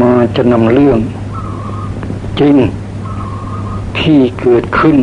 [0.00, 0.98] มาจะนำเรื่อง
[2.40, 2.56] จริง
[3.98, 4.96] ที่เกิดขึ้น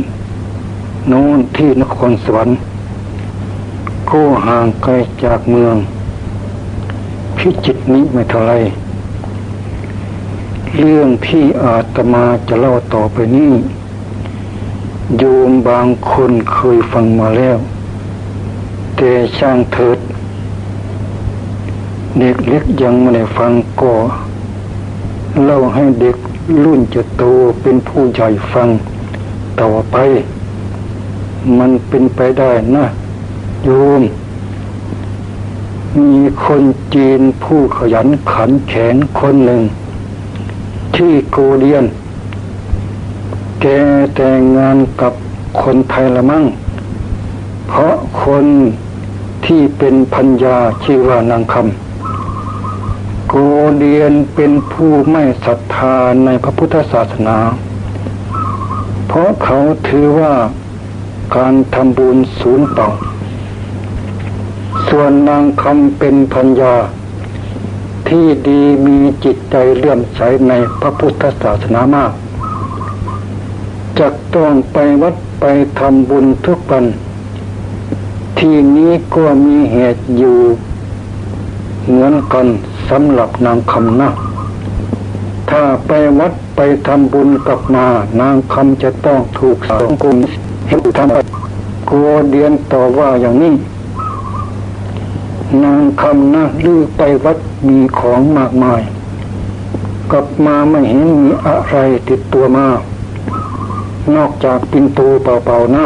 [1.07, 2.57] โน้นที่นครสวรรค์
[4.11, 4.93] ก็ห่างไกล
[5.23, 5.75] จากเมือง
[7.37, 8.53] พิจิตนี้ไม่เท่าไร
[10.77, 13.53] เรื่องที่อาตมาจะเล่าต่อไปนี้
[15.17, 17.57] โยมบางคนเคยฟังมาแล้ว
[18.95, 19.99] แต่ช่างเถิด
[22.19, 23.93] เด็กเล็กยังไม่ได้ฟังก็
[25.43, 26.17] เล่าให้เด็ก
[26.63, 27.23] รุ่นจะโต
[27.61, 28.69] เป็นผู้ใหญ่ฟัง
[29.61, 29.97] ต่อไป
[31.59, 32.85] มันเป็นไปได้นะ
[33.63, 34.03] โยม
[35.99, 36.13] มี
[36.45, 39.61] คนจีนผู้ขยันขันแข็งคนหนึ่ง
[40.95, 41.85] ที่โกเดียน
[43.61, 43.65] แก
[44.15, 45.13] แต่งงานกับ
[45.61, 46.43] คนไทยละมั่ง
[47.67, 48.45] เพราะคน
[49.45, 51.84] ที่เป็นพัญญาชื่อว่านางคำ
[53.77, 57.37] เดียนเป็นผู้ไม่ศรัทธาในพระพุทธศาสนา
[59.07, 60.33] เพราะเขาถือว่า
[61.35, 62.87] การทำบุญศูนย์เปล่า
[64.89, 66.75] ส่วนนางคำเป็นพัญญา
[68.09, 72.11] ที่ดีมีจิตใจเลื่อมใสในพระพุทธศาสนามาก
[73.99, 75.45] จะต้องไปวัดไป
[75.79, 76.85] ทำบุญทุกวัน
[78.39, 80.39] ที่นี้ก็มีเหตุอยู่
[81.87, 82.47] เหมือนกัน
[82.89, 84.09] สำหรับนางคำนะ
[85.49, 87.85] ถ้าไปวัดไปทำบุญกลับมา
[88.21, 90.15] นางคำจะต้องถูกสังคม
[90.67, 91.17] เห็นทำไป
[91.89, 93.53] กลัวเดียนต่อว่าอย่างนี้
[95.63, 98.81] นางคำนะลือไปวัดมีของมากมาย
[100.11, 101.75] กลับมาไม่เห็นมีอะไร
[102.09, 102.67] ติดตัวมา
[104.15, 105.85] นอกจากปินตูเปล่าๆนะ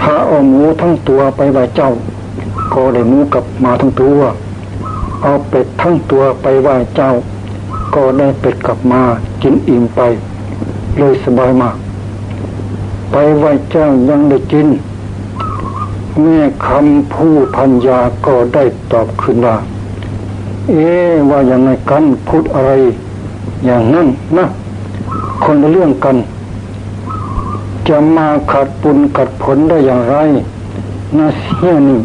[0.00, 1.90] ถ้าเอาหมูทั้งตัวไปไหว้เจ้า
[2.74, 4.20] ก็ได้หมูกลับมาทั้งตัว
[5.22, 7.10] เอาเป็ดทั้งตัวไปไหว้เจ้า
[7.94, 9.02] ก็ได้เป็ดกลับมา
[9.42, 10.00] กินอิ่มไป
[10.98, 11.76] เลยสบายมาก
[13.10, 14.66] ไปไหว้เจ้ายังได้กิน
[16.22, 19.56] แม่คำผู้พัญญาก็ได้ตอบขึ้นว่า
[20.68, 20.90] เอ๊
[21.30, 22.70] ว่าอย่างไงกันพูดอะไร
[23.64, 24.06] อย่างนั้น
[24.36, 24.46] นะ
[25.44, 26.16] คนละเรื่องกัน
[27.88, 30.16] จะมาขัดปุญขัดผลได้อย่างไร
[31.18, 32.00] นะเสียนี่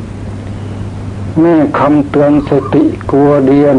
[1.39, 3.77] แม่คำเตือนสติกลัวเดียน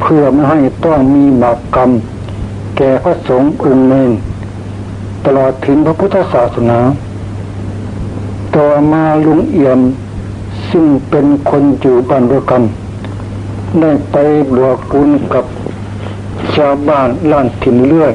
[0.00, 1.90] เพื่อไม่ให้ต้องมีบาปกรรม
[2.76, 4.10] แก่พระสงฆ์องค์เนน
[5.24, 6.78] ตลอดถึงพระพุทธศาสนา
[8.56, 9.80] ต่อมาลุงเอี่ยม
[10.70, 12.62] ซึ่งเป็นคนอยู่บ้านเดียวกัน
[13.80, 14.16] ได้ไป
[14.56, 15.44] บวกปุญกับ
[16.54, 18.12] ชาวบ้านล้านถิ่นเลื่อย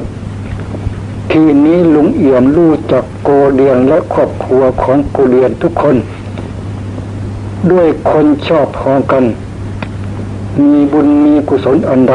[1.30, 5.96] ทีนี้ลุงเอี่ยมรู้จักโกเดียนและครอบครัวของโกเดียนทุกคน
[7.72, 9.24] ด้วยคนชอบพองกัน
[10.62, 12.14] มีบุญมีกุศลอันใด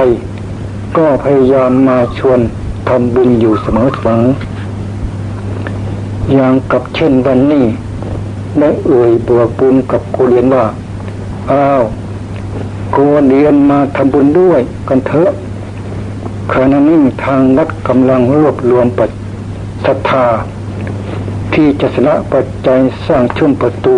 [0.98, 2.40] ก็พยายามมาชวน
[2.88, 4.24] ทำบุญอยู่เสมอเสมอ
[6.34, 7.66] อย่างกับเช่นวันนี้
[8.60, 10.66] ได้เอ่ยบวกบุญกับโกเดียนว่า
[11.52, 11.84] อ้าว
[12.92, 15.32] โกเดียนมาทำบุญด้วยกันเถอะ
[16.54, 19.10] ขณะนี้ทางวัดกำลังรวบรวมปัจ
[19.86, 20.26] ศรัทธา
[21.54, 23.98] ที่จะสละปัจจัยสร้างชุ่มประตู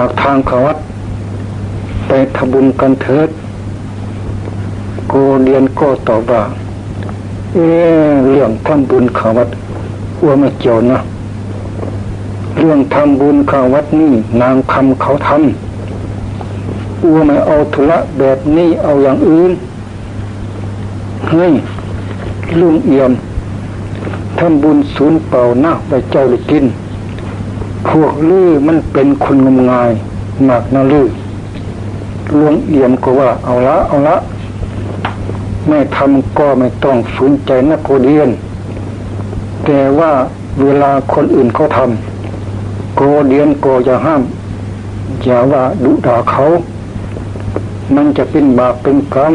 [0.00, 0.78] ากทางเขาวัด
[2.06, 3.28] ไปทำบุญกันเถิด
[5.08, 6.42] โกเดียนก็ตอบว่า
[7.52, 7.58] เอ
[8.08, 9.48] อเรื่องทำบุญเขาวัด
[10.24, 10.98] ว่าไม่เกี่ยวนะ
[12.58, 14.12] เรื่องทำบุญเขาวัดนี่
[14.42, 19.52] นางคำเขาทำอ้วไม่เอาธุระแบบนี้เอาอย่างอื่น
[21.30, 21.52] เฮ้ย
[22.60, 23.12] ลุงเอี่ยม
[24.38, 26.64] ทำบุญศูนย์เปล่าหนะไปเจ้าได้กิน
[27.88, 29.90] พวกลือมันเป็นคนงมงาย
[30.48, 31.06] มากนะลือ
[32.38, 34.16] ลุงเอี่ยมก็ว่าเอาละเอาละ
[35.68, 38.30] ไม่ทำก็ไม่ต้องสนใจนักโกเดียน
[39.64, 40.12] แต่ว่า
[40.62, 44.22] เวลาคนอื่นเขาทำโกเดียนก็อย่าห้าม
[45.24, 46.44] อย่าว่าดุด่าเขา
[47.94, 49.34] มันจะเป็นบาปเป็นกรรม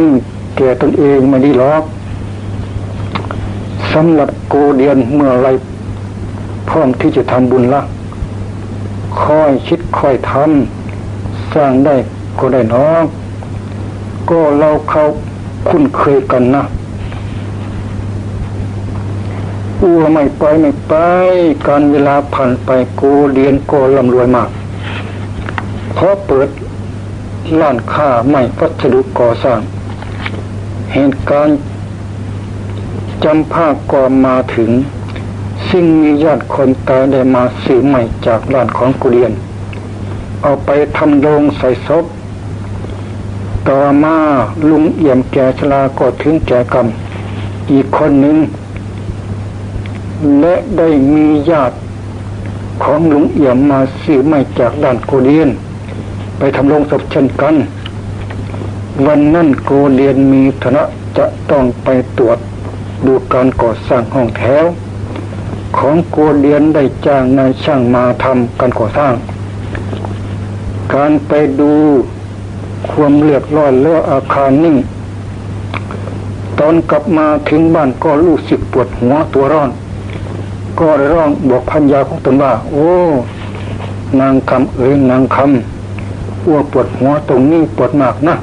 [0.58, 1.84] แก่ตนเองไม่ดีหรอก
[3.94, 5.48] สำหรับโกเดียนเมื่อไร
[6.70, 7.82] พร้อมที่จะทำบุญละ
[9.22, 11.96] ค่อยคิดค่อยทำสร้างได้
[12.40, 13.02] ก็ได้น้อง
[14.30, 15.02] ก็เราเขา
[15.68, 16.64] คุ้นเคยกันนะ
[19.82, 20.94] อ้วไม่ไปไม่ไป
[21.68, 23.04] การเวลาผ่านไปโก
[23.34, 24.50] เดียนก็ร่ำรวยมาก
[25.94, 26.50] เพราะเปิด
[27.60, 29.60] ร้านค้าไม่วัสดุก่อสร้าง
[30.94, 31.58] เหตุการณ์
[33.24, 34.70] จำภาคก่อนมาถึง
[35.70, 39.32] ซึ่งมีญาติคนตายได้มาซื้อใหม่จากร้านของกุเรียน
[40.42, 42.06] เอาไปทำโรงใส่ศพ
[43.70, 44.16] ต่อมา
[44.70, 46.88] ลุงเอี่ยมแก่ชลาก็ถึงแก่กรรม
[47.72, 48.38] อีกคนหนึ่ง
[50.40, 51.76] และได้มีญาติ
[52.84, 55.50] ของลุงเอี่ยมมาซื้อไม่จากด่านโกเดียน
[56.38, 57.56] ไปทำลงศพเช่นกัน
[59.06, 60.84] วันนั้นโกเดียนมีฐานะ
[61.18, 61.88] จะต้องไป
[62.18, 62.38] ตรวจ
[63.06, 64.66] ดูการก่อสร้างห้องแถว
[65.80, 69.14] ของโกเดียนได้จ้างนายช่างมาทำการก่อสร้าง
[70.94, 71.72] การไปดู
[72.90, 74.76] ความเลือดร้อนเลืออาคารนิ่ง
[76.60, 79.70] ตอนกลับมาถึงบ้านก็รู้สึกปวดหัวตัวร้อน
[80.80, 82.88] ก็ร้องบอกพันยาของตนว่า โอ้
[84.20, 88.36] นางคำเอ๋ยนางคำอ้วปวดหัวตรงนี้ปวดมากนะ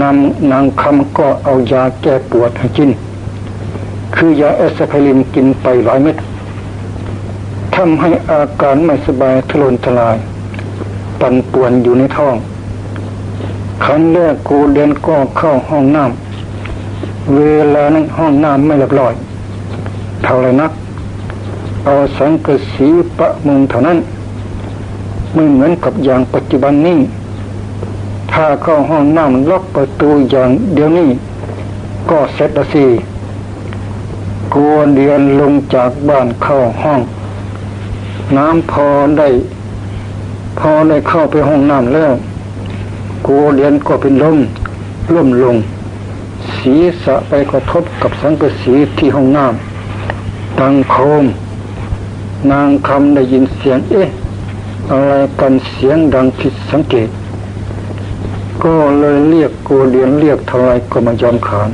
[0.00, 2.90] นำนางคำก็เอายาแก้ปวดให้กิน
[4.24, 6.16] คือยาเอสไพลินกินไปหลายเม็ด
[7.74, 10.16] ทำให้อาการไม่สบายทะลนทลาย
[11.20, 12.36] ปั่นป่วนอยู่ในท้อง
[13.84, 17.40] ขันแรกกูเดินก็เข้าห้องน้ำเว
[17.74, 19.14] ลานั้นห้องน้ำไม่เรียบร้อย
[20.24, 20.72] เท่าไรนัก
[21.84, 22.88] เอาสังกะสี
[23.18, 23.98] ปะมุงเท่านั้น
[25.34, 26.98] ไม่เหมือนกับอย่างปัจจุบันนี้
[28.32, 31.08] ถ้าเข้าห้องน้ำล็อกประตูอย่างเดียวนี้
[32.10, 32.86] ก็เสร็จละสิ
[34.54, 37.00] กูเดินลงจากบ้านเข้าห้อง
[38.36, 38.86] น้ำพอ
[39.18, 39.28] ได้
[40.58, 42.12] พอได้เข้าไปห้องน้ำแล้ว
[43.26, 44.38] กูเรียนก็เป็นลม
[45.14, 45.56] ล่มลง
[46.56, 51.24] ศีรษะไปกระทบกับสังกสีที่ห้องน้ำตังโคม
[52.52, 54.08] นางคำได้ยินเสียงเอ๊ะ
[54.90, 57.08] อะไรกันเสียงดังผิดสังเกต
[58.64, 61.70] ก็เลยเรียกโกเรียนเรียกเท่าไรก็มายอมขาน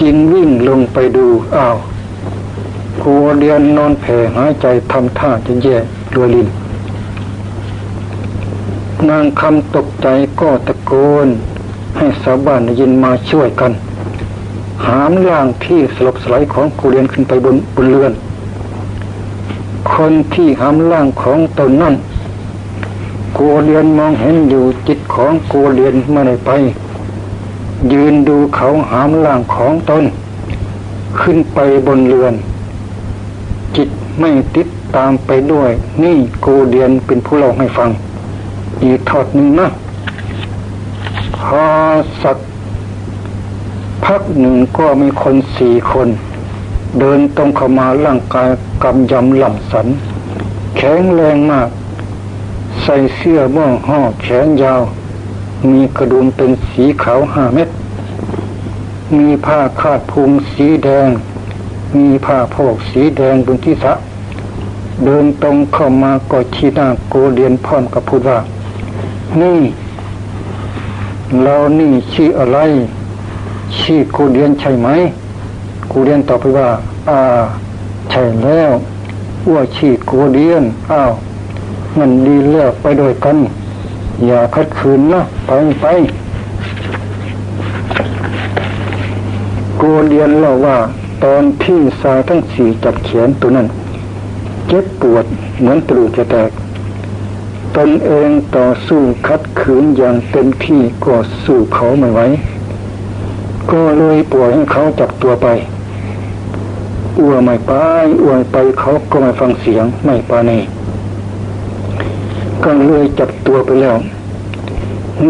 [0.00, 1.76] จิงวิ่งลงไปดูอ้าว
[3.00, 3.06] โก
[3.38, 5.76] เรียนนอนแผ่หายใจทำท่าจะแย่
[6.14, 6.48] รวยลิน
[9.08, 10.08] นางคำตกใจ
[10.40, 10.92] ก็ตะโก
[11.26, 11.28] น
[11.96, 13.72] ให้สาวบ้านได้ยินมาช่วยกัน
[14.86, 18.12] หามล่างที่สลบสลายของกูเรียนขึ้นไปบนบนเรือน
[19.92, 21.94] คนที่หามล่างของตนนั่น
[23.38, 26.50] กูเรียนมองเห็นอยู่จิตของกูเรียนไม่ได้ไป
[27.92, 30.04] ยืนดูเขาหามล่างของตน
[31.20, 32.34] ขึ้นไปบนเรือน
[33.76, 33.88] จิต
[34.20, 35.70] ไม่ติดตามไปด้วย
[36.02, 37.90] นี่กูเรียนเป็นผู้เล่าให้ฟัง
[38.82, 39.68] อีกทอดหนึ่งนะ
[41.36, 41.64] พอ
[42.22, 42.36] สัก
[44.04, 46.08] พักหนึ่งก็มีคนสี่คน
[46.98, 48.48] เดินตรงเข้ามาร่างกาย
[48.82, 49.86] กำยำหล่ำสัน
[50.76, 51.68] แข็งแรงมาก
[52.82, 54.82] ใส่เสื้อม่วงห่อแขนยาว
[55.70, 57.68] มีกระดุมเป็นสีขาวห้าเม็ด
[59.18, 61.08] มีผ้าคาดพุงสีแดง
[61.96, 63.92] มีผ้าพกสีแดงบนที่สะ
[65.04, 68.38] เดินตรงเข้ามาก็ชี้หน้าโกเรียนพร้อมกับพูดว่า
[69.40, 69.60] นี่
[71.42, 72.58] เรานี่ชื่ออะไร
[73.80, 74.88] ชื่อกูเรียนใช่ไหม
[75.90, 76.68] กูเรียนตอบไปว่า
[77.08, 77.20] อ่า
[78.10, 78.70] ใช่แล้ว
[79.52, 81.10] ว่าชื่อกูเรียน อ้าว
[81.98, 83.36] มันดีแล้วไปด้วยกัน
[84.24, 85.86] อย่าคัดขืนนะไปไป
[89.80, 90.78] กูเรียนเล่าว่า
[91.24, 93.66] ตอนที่สายทั้งสี่จับเขียนตัวนั้น
[94.68, 95.24] เจ็บปวด
[95.58, 96.50] เหมือนตรูจะแตก
[97.76, 101.14] ตนเองต่อสู้คัดขืนอย่างเต็มที่ก็
[101.44, 102.20] สู้เขาไม่ไหว
[103.70, 105.46] ก็เลยปล่อยให้เขาจับตัวไป
[107.18, 107.72] อ้วไม่ไป
[108.22, 110.58] อ้วไปเขาก็ไม่ฟังเสียงไม่ปานี
[112.68, 113.96] ก็เลยจับตัวไปแล้ว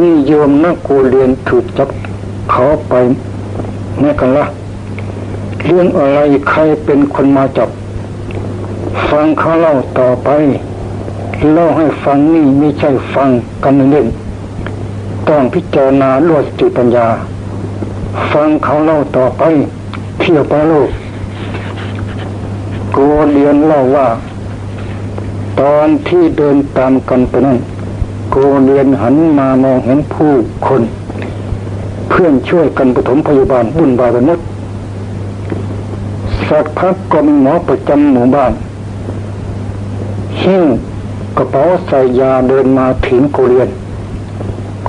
[0.01, 1.89] นี่โยมนักโกเรียนถูกจับ
[2.51, 2.95] เขาไป
[4.01, 4.45] แม่กันละ
[5.67, 6.19] เรื่องอะไร
[6.51, 7.69] ใครเป็นคนมาจับ
[9.11, 10.29] ฟังเขาเล่าต่อไป
[11.55, 13.29] เล่าให้ฟังนี่ไม่ใช่ฟัง
[13.65, 14.07] กันเล่น
[15.29, 17.09] ต้องพิจารณาลวดจิตปัญญา
[18.33, 19.43] ฟังเขาเล่าต่อไป
[20.21, 20.89] เที่ยวไปโลก
[22.93, 22.99] โก
[23.33, 24.09] เรียนเล่าว่า
[25.61, 27.59] ตอนที่เดินตามกันไปนั้น
[28.31, 28.37] โก
[28.67, 30.33] เรียนหันมามองเห็นผู้
[30.67, 30.83] คน
[32.09, 34.41] เพื่อนช่วยกันปฐมพยาบาลบุญบายไปหมด
[36.49, 38.53] สักพักก็มีหมอประจำหมู่บ้าน
[40.43, 40.65] หิ้ง
[41.37, 43.69] กระเป๋าใส่ยาเดินมาถึงโกเรียน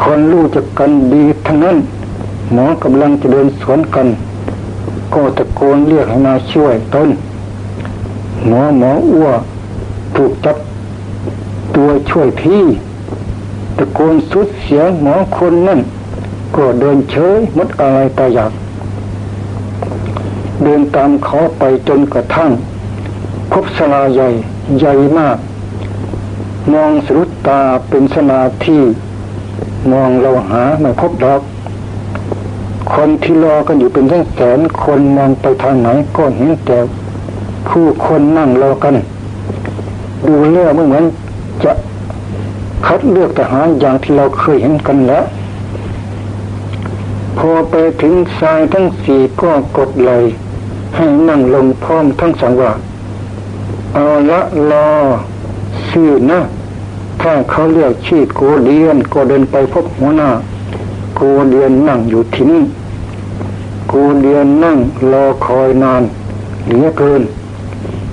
[0.01, 1.77] คนรู้จักกันดีทั้งนั้น
[2.53, 4.07] หมอกำลังจะเดินสวนกัน
[5.13, 7.09] ก็ตะโกนเรียกให้มาช่วยตน
[8.47, 9.27] หมอหมออ้ว
[10.17, 10.57] ถูกจับ
[11.75, 12.63] ตัวช่วยพี่
[13.77, 15.79] ตะโกนสุดเสียงหมอคนนั่น
[16.55, 18.51] ก็เดินเฉยมดอะไรตาอยาก
[20.63, 22.51] เดินตามเขาไปจนกระทั่ง
[23.51, 24.29] พบสลาใหญ่
[24.79, 25.37] ใหญ่มาก
[26.73, 28.81] มองสรุตตาเป็นสนาที่
[29.91, 31.41] มองเราหาไม่พบดอก
[32.93, 36.77] คนที่รอกันอยู่เป็นแสนแสนคนมองไปทางไหนก็เห็นแต่
[37.69, 38.95] ผู้คนนั่งรอกัน
[40.25, 41.05] ดูเลือเหมือน
[41.63, 41.71] จะ
[42.85, 45.25] คัดเลือกทหารอย่างที่เราเคยเห็นกันแล้ว
[47.37, 50.25] พอไปถึงทรายทั้งสี่ก็กดเลย
[50.95, 52.71] ให้นั่งลงพร้อมทั้งสังวา
[53.93, 54.87] เอาละรอ
[55.89, 56.39] ชื่อนะ
[57.21, 60.29] ถ้าเขาเรียกชื่อโกเดียนก็เดินไปพบหัวหน้า
[61.15, 62.63] โกเดียนนั่งอยู่ที่นี่
[63.89, 64.77] โกเดียนนั่ง
[65.11, 66.03] รอคอยนาน
[66.65, 67.21] เหลือเกิน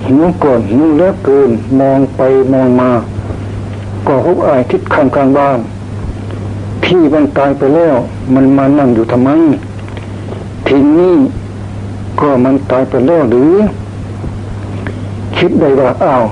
[0.07, 2.21] หิวก่อนหิวเลือเกินมองไป
[2.53, 2.91] มองมา
[4.07, 5.59] ก็พบอายทิศข้างกลางบ้าน
[6.83, 7.95] พี่มันตายไปแล้ว
[8.33, 9.29] มันมานั่งอยู่ทำไม
[10.67, 11.15] ทีนี้
[12.19, 13.55] ก็มันตายไปแล้วหรือ
[15.37, 16.23] คิดได้ว่าอ้าว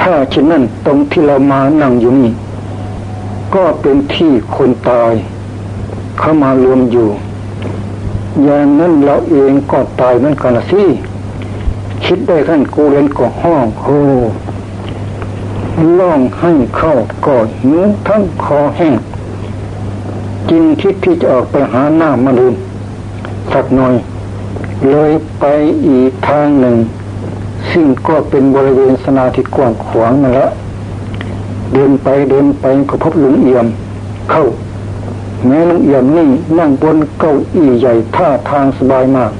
[0.00, 2.32] ถ้าเช่นนั้นตรงที่เรามานั่งอยู่นี่
[3.54, 5.12] ก็เป็นที่คนตาย
[6.18, 7.08] เข้ามารวมอยู่
[8.44, 10.82] อย่างนั้นเราเองก็ตายเหมือนกันสิ
[12.04, 13.88] คิดได้ขั้นกูเรียนก็ห้องโห
[15.98, 16.92] ล่องให้เข้า
[17.26, 18.94] ก็หิวทั้งคอแห้ง
[20.48, 22.54] จิงคิดที่จะออกไปหาหน้ามาลืม
[23.52, 23.94] สักหน่อย
[24.90, 25.44] เลยไป
[25.86, 26.76] อีกทางหนึ่ง
[27.70, 30.48] ซึ่งก็เป็นบริเวณสนาที่กว้างขวางนั่นแหละ
[31.72, 33.66] เดินไปเดินไปก็พบหลุงเอี่ยม
[34.30, 34.44] เข้า
[35.46, 39.32] แม้ลุงเอี่ยมนี่นั่งบนเก้าอี้ใหญ่ท่าทางสบายมาก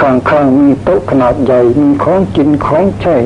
[0.00, 3.16] ข้างๆมีโต๊ะขนาดใหญ่มีของกินของใช้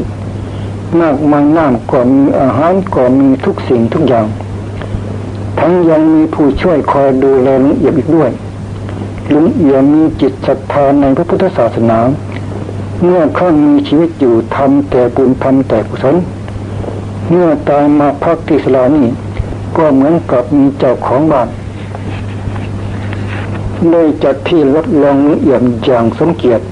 [1.01, 4.27] มากมายน้ำก็มีอาหารก็มีทุกสิ่งทุกอย่าง
[5.59, 8.31] ทั้งยังมีผู้ช่วยคอยดูแลลุงเอียมอีกด้วย
[9.33, 11.99] ลุงเอียมมีจิตศรัทธาในพระพุทธศาสนา
[13.03, 16.17] เมื่อข้างมีชีวิตอยู่ทำแต่บุญทำแต่กุศล
[17.31, 19.07] เมื่อตายมาพักที่สลานี่
[19.77, 21.49] ก็เหมือนกับมีเจ้าของบ้าน
[23.93, 26.65] ได้จัดที่ลดลองลุงเอี่ยมอย่างสมเกียรติ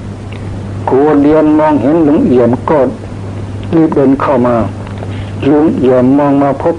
[0.89, 2.79] กูเรียนมองเห็นลุงเอี่ยมก็
[3.75, 4.57] รีบเดินเข้ามา
[5.51, 6.75] ลุงเอี่ยมมองมาพบ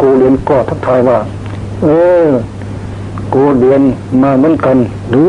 [0.00, 1.18] กูเรียนก็ทักทายว่า
[1.82, 1.86] เอ
[2.26, 2.28] อ
[3.32, 3.82] กูเรียน
[4.22, 4.76] มาเหมือนกัน
[5.10, 5.28] หรือ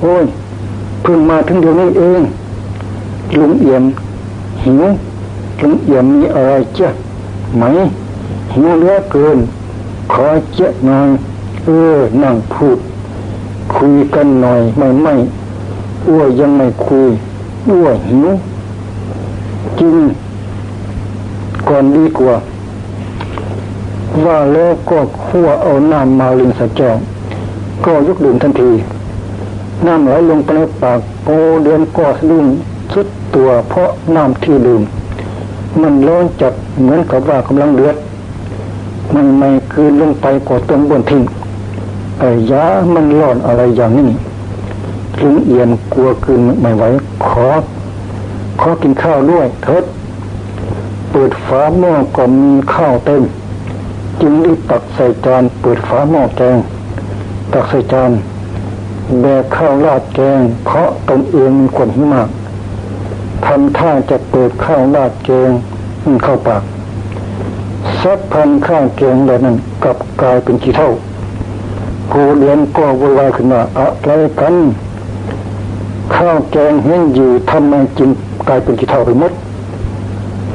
[0.00, 0.24] โอ้ย
[1.02, 2.20] เพิ่งมาถึงเดี๋ยวนี้เอง
[3.38, 3.84] ลุงเอี่ยม
[4.64, 4.82] หิว
[5.62, 6.90] ลุงเอี่ยมมีอะไรเจ้า
[7.56, 7.62] ไหม
[8.54, 9.38] หิวเหลือเกิน
[10.12, 11.08] ขอเจ้าหน่อย
[11.64, 12.78] เออนั่งพูด
[13.86, 15.14] คุยกันหน่อยไม่ไม่
[16.08, 17.10] อ้วยยังไม่คุย
[17.70, 18.28] อ้วยหิว
[19.78, 19.96] กิน
[21.68, 22.36] ก่อนดีกว่า
[24.24, 26.96] ว่าแล้วก็คั่วเอาน้ำมาลิงสะแจง
[27.84, 28.72] ก็ยกดื่มทันที
[29.86, 31.30] น้ำไหลลงไปในปากโอ
[31.64, 32.46] เดือนก็สะดุ้ง
[32.92, 34.82] สุดตัวเพราะน้ำที่ดื่ม
[35.80, 37.96] มันร้อนจัดเหมือนกับว่ากำลังเดือด
[39.14, 41.24] มันไม่คืนลงไปกดต้นบนทิ้ง
[42.18, 44.08] ไอ้ยามันร้อนอะไรอย่างนี้
[45.20, 46.84] ลุงเอียนกลัวคืนไม่ไหว
[47.26, 47.46] ขอ
[48.60, 49.84] ขอกินข้าวด้วยเถิด
[51.10, 53.22] เปิดฝาหม้อก็มีข้าวเต็ม
[54.20, 56.58] จึงรีบตักใส่จานเปิดฝาหม้อแกง
[57.52, 58.10] ตักใส่จาน
[59.20, 62.28] แบกข้าวราดแกง เพราะตนเองมีความหิวมาก
[63.46, 65.50] ทำท่าจะเปิดข้าวราดแกง
[66.24, 66.62] เข้าปาก
[68.02, 70.90] สักพันข้าวแกงแบบนั้นกลับกลายเป็นขี้เท่า
[72.14, 74.54] กูเรียนก็วุ่นวายขึ้นมาอะไรกัน
[76.14, 78.10] ข้าวแกงเห็นอยู่ทำไมจึง
[78.48, 79.32] กลายเป็นขี้เท่าไปหมด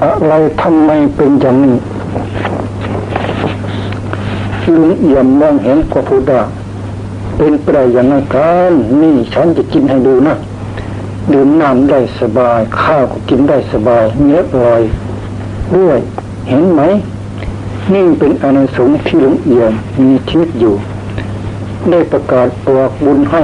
[0.04, 1.76] อะไรทำไมเป็นอย่างนี้
[4.82, 6.42] ลุงเอี่ยมมองเห็นก็พูดว่า
[7.38, 10.36] เป็นไปได้อย่างไรกันนี่ฉันจะกินให้ดูนะ
[11.34, 14.82] ดื่มน้ำได้สบาย ข้าวก็กินได้สบายเนื้อลอย
[15.76, 16.00] ด้วย
[16.50, 16.82] เห็นไหม
[17.94, 20.76] นี่เป็นอนุสงส์ที่หลวงเอี่ยมมีชีวิตอยู่
[21.92, 23.42] ได้ประกาศบอกบุญให้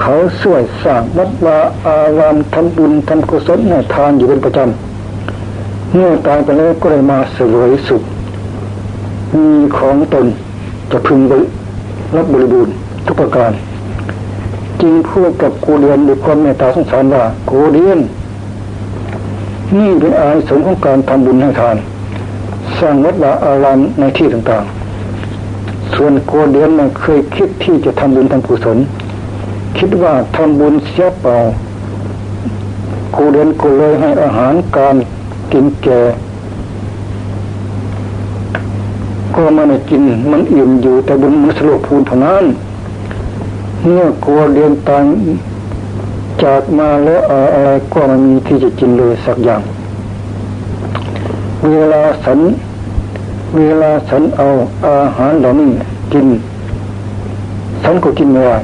[0.00, 8.02] เขาช่วยสร้างวัดวาอารามทำบุญทำกุศลให้ทานอยู่เป็นประจำเมื่อตายไปแล้วก็เลยมาเสวยสุข
[9.34, 9.48] มี
[9.78, 10.26] ของตน
[10.90, 11.46] จะพึงบริ
[12.16, 12.74] รับบริบูรณ์
[13.06, 13.52] ทุกประการ
[14.80, 17.98] จึงพูดกับกูเรียนด้วยความเมตตาสงสารว่ากูเรียน
[19.78, 21.76] นี่เป็นอาสงของการทำบุญให้ทาน
[22.78, 24.81] สร้างวัดวาอารามในที่ต่างๆ
[25.96, 28.78] ส่วนโกเดียนไม่เคยคิดที่จะทำบุญทำกุศล
[29.78, 31.38] คิดว่าทำบุญเสียเปล่า
[33.12, 34.96] โกเดียนก็เลยให้อาหารการ
[35.52, 36.00] กินแก่
[39.34, 42.44] ก็มันกินมันอิ่มอยู่แต่บนมนุษย์โลกพูนเท่านั้น
[43.82, 45.04] เมื่อกลัวเรียนตาย
[46.42, 49.62] จากมาแล้วอะไรก็ไม่มีที่จะกินเลยสักอย่าง
[51.70, 52.38] เวลาสัน
[53.56, 54.48] เวลาฉันเอา
[54.86, 55.70] อาหารเหล่านี้
[56.12, 56.26] กิน
[57.82, 58.56] ฉันก็กินไม่ได้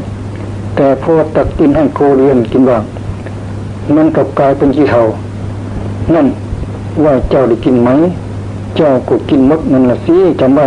[0.77, 2.83] แต่พอตักกินให้โกเรียนกินบ้าง
[3.97, 5.03] มันกลับกลายเป็นขี้เถา
[6.15, 6.27] นั่น
[7.05, 7.91] ว่าเจ้าได้กินไหม
[8.77, 10.67] เจ้าก็กินมดนั่นละสิจำไว้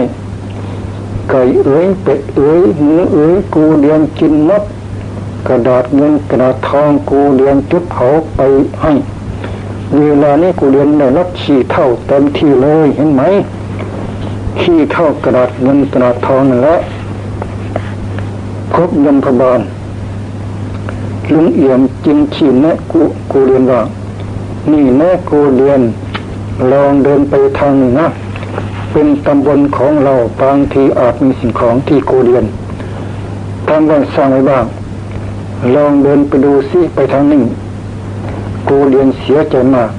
[1.29, 4.63] ไก่เอ๋ยเป็ดเอ๋ยหมูเอ๋ยกูเรียนกินมด
[5.47, 8.39] กระดาษเงินกระดาษทองกูเรียนจุดเผาไป
[8.81, 8.91] ให้
[9.97, 13.23] เวลานี้กูเรียนได้รับขี่เท่าเต็มที่เลยเห็นไหม
[14.60, 16.77] ขี้เท่ากระดาษเงินกระดาษทองนั่นแหละ
[18.74, 19.62] พบยมพบาล
[21.34, 23.81] ลุงเอี่ยมจึงขีแนะกูกูเรียนว่า
[24.72, 25.81] นี่แนะกูเรียน
[26.72, 28.08] ลองเดินไปทางนี้นะ
[28.91, 32.46] เป็นตำบลของเราบางทีอาจมีสิ่งของที่กูเรียน
[33.67, 34.65] ทางวันสร้างไว้บ้าง
[35.75, 37.43] ลองเดินไปดูซิไปทางนี้
[38.67, 39.91] กูเรียนเสียใจมาก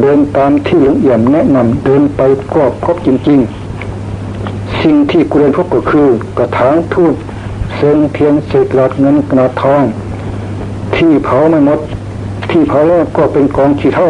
[0.00, 2.20] เดินตามที่หลุงเอี่ยมแนะนำเดินไป
[2.54, 3.40] ก็พบจริง
[4.10, 6.08] ๆ สิ่งที่กูเรียนพบก็คือ
[6.38, 7.14] กระถางทูบ
[7.76, 9.82] เส้นเพียงเศษหลอดเงินกระทอง
[10.96, 11.80] ที่เผาไม่หมด
[12.50, 14.08] ที่เผาแล้วก็เป็นกองขี้เท่า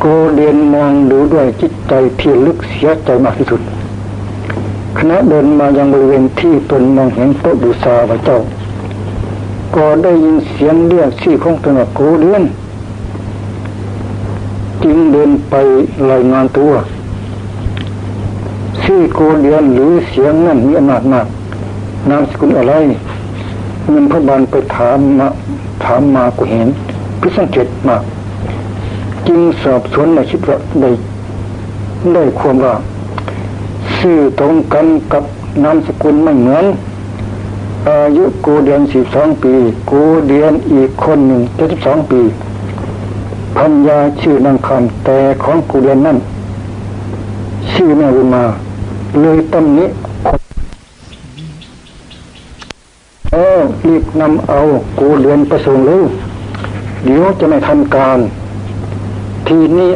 [0.00, 0.04] โก
[0.36, 3.60] เดียนมองดูด้วยจิตใจที่ลึกเสียใจมากที่สุด
[4.98, 8.38] คณะเดินมายังบริเวณที่ตนมองเห็นโต๊ะบูชาพระเจ้า
[9.76, 12.44] ก็ได้ยินเสียงเรียกชื่อของตนว่าโกเดียน
[14.84, 15.54] จึงเดินไป
[16.10, 16.72] รายงานตัว
[18.82, 21.26] ชื่โกเดียนหรือเสียงนั่นมีอำนาจมาก
[22.10, 22.74] นามสกุลอะไร
[23.88, 25.28] เงินพระบาลไปถามมา
[25.84, 26.68] ถามมาก็เห็น
[27.20, 28.02] พิสังเกตมาก
[29.26, 30.90] จึงสอบสวนในคิดว่าได้
[32.14, 32.74] ได้ความว่า
[33.96, 35.24] ชื่อตรงกันกับ
[35.64, 36.64] นามสกุลไม่เหมือน
[37.88, 39.54] อายุกูเดือนสิบสองปี
[39.90, 42.20] กูเดือนอีกคนหนึ่งเจ็ดสิบสองปี
[43.56, 46.18] พันยาชื่อนางคำแต่ของกูเดือนนั่น
[47.72, 48.44] ชื่อแม่วุมา
[49.20, 49.88] เลยตำนี้
[53.32, 54.58] เออรีบนำเอา
[54.98, 56.04] กูเดือนประสงค์เลย
[57.04, 58.18] เดี๋ยวจะไม่ทันการ
[59.46, 59.90] ทีนี้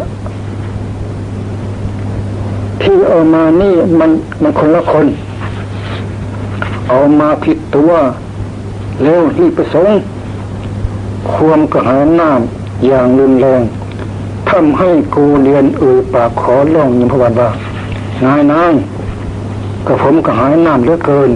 [2.83, 4.11] ที่เอามานี่มัน
[4.43, 5.07] มันคนละคน
[6.89, 7.91] เอามาผิดตัว
[9.03, 9.97] เร็วรีบประสงค์
[11.33, 13.63] ความกระหายน้ำ อย่างรุนแรง
[14.51, 17.51] ทำให้กูเรียนเอ่ยปากขอร้องยมพวันว่า
[18.25, 18.73] นายนาย
[19.87, 21.31] กับผมกระหายน้ำเหลือเกิน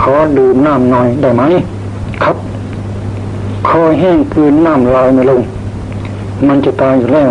[0.00, 1.42] ขอดื่มน้ำหน่อยได้ไหม
[2.24, 2.36] ครับ
[3.68, 5.40] คอแห้งคืนน้ำลายไม่ลง
[6.46, 7.30] มันจะตายอยู่แล้ว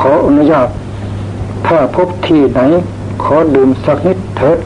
[0.00, 0.68] ขออนุญาต
[1.66, 2.60] ถ้าพบที่ไหน
[3.22, 4.58] ขอดื่มสักนิดเถิด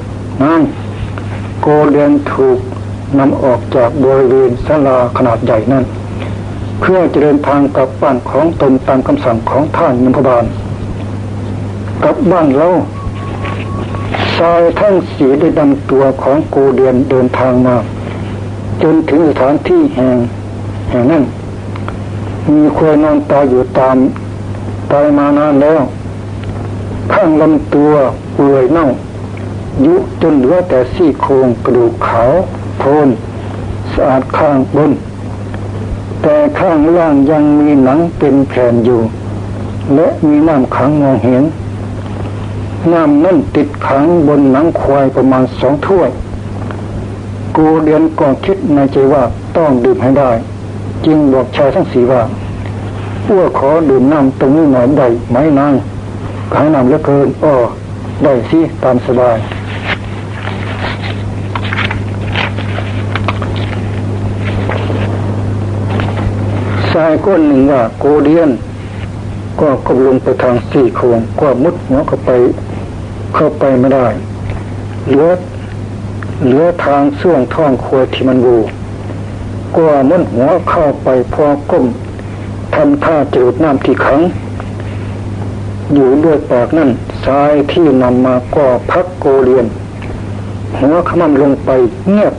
[0.42, 0.60] นั่ง
[1.62, 2.58] โกเดนถูก
[3.18, 5.84] นำออกจากบริเวณศาลาขนาดใหญ่นั้น
[6.80, 10.44] เพื่อจะเดินทางกลับบ้านของตนตามคำสั่งของท่านมิมพบาล
[12.02, 12.68] กลับบ้านเรา
[14.36, 17.76] ชายทั้งสีได้ดำตัวของกูเดียนเดินทางมา
[18.82, 20.16] จนถึงสถานที่แห่ง
[20.90, 21.24] แห่งนั้น
[22.54, 23.96] มีควายนอนตายอยู่ตาม
[24.92, 25.80] ตายมานานแล้ว
[27.12, 27.92] ข้างลำตัว
[28.34, 28.86] เปื่อยเน่า
[29.84, 32.32] ยุจนเหลือแต่ซี่โครงกระดูกขาว
[32.78, 33.08] โพน
[33.94, 34.92] สะอาดข้างบน
[36.28, 39.00] แต่ข้างล่างยังมีหนังเป็นแผ่นอยู่
[39.94, 41.44] และมีน้ำขังมองเห็น
[42.92, 46.10] น้ำนั่นติดขังบนหนังควายประมาณสองถ้วย
[47.56, 49.22] กูเรียนก่อนคิดในใจว่า
[49.56, 50.30] ต้องดื่มให้ได้
[51.06, 52.22] จึงบอกชายทั้งสีว่า
[53.28, 55.74] อ้วขอดื่มน้ำตรงนี้หน่อยได้ไหมนาง
[56.52, 57.54] ขายน้ำเหลือเกินอ้อ
[58.24, 59.36] ได้สิตามสบาย
[66.96, 68.50] ชายก้นหนึ่งว่าโกเดียน
[69.60, 72.30] ก็กบลงไปทางสี่โครงก็มุดหัวเข้าไป
[73.34, 74.06] เข้าไปไม่ได้
[75.08, 75.30] เหลือ
[76.44, 78.56] เหลือทางส่วงท้องควยที่มันบู
[79.76, 81.84] ก็มุนหัวเข้าไปพอก้ม
[82.74, 84.20] ทำท่าจูดน้ำที่ขัง
[85.94, 86.90] อยู่ด้วยปากนั่น
[87.26, 89.66] ทรายที่นำมาก็พักโกเรียน
[90.78, 91.70] หัวขมันลงไป
[92.10, 92.34] เงียบ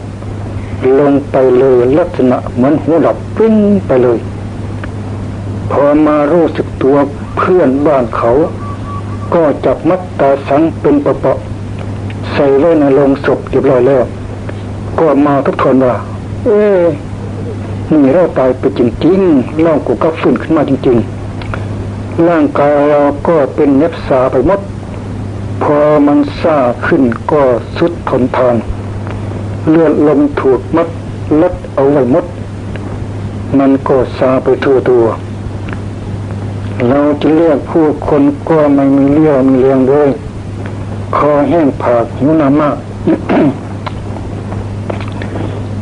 [1.00, 3.56] ลงไปเลยลักษณะเหมือนหัวหลับปิ้ง
[3.88, 4.20] ไปเลย
[5.72, 6.98] พอมารู้สึกตัว
[7.38, 8.32] เพื่อนบ้านเขา
[9.34, 11.38] ก็จับมัดตาสังเป็นปะปะ
[12.34, 14.04] ใส่ไว้ในโลงศพเรียบร้อยแล้ว
[15.00, 15.96] ก็มาทบทวนว่า
[16.46, 16.64] เอ๊
[17.92, 20.98] นี่เราตายไปจริงๆร่างกูก็ฟื้นขึ้นมาจริง
[21.64, 24.60] ๆ ร่างกายเราก็เป็นเน็บสาไปหมด
[25.64, 25.78] พอ
[26.08, 27.42] มันซาขึ้นก็
[27.78, 28.56] สุดทนทาน
[29.70, 30.88] เลือดลมถูกมัด
[31.42, 32.26] ลัดเอาไว้หมด
[33.60, 35.06] มันก็ซาไปทั่วตัว
[36.86, 40.10] เราจะเรียกผู้คนก็ไม่มีเลี้ยวมีเลียงเลย
[41.16, 42.78] คอแห้งผากหิวน้ำมาก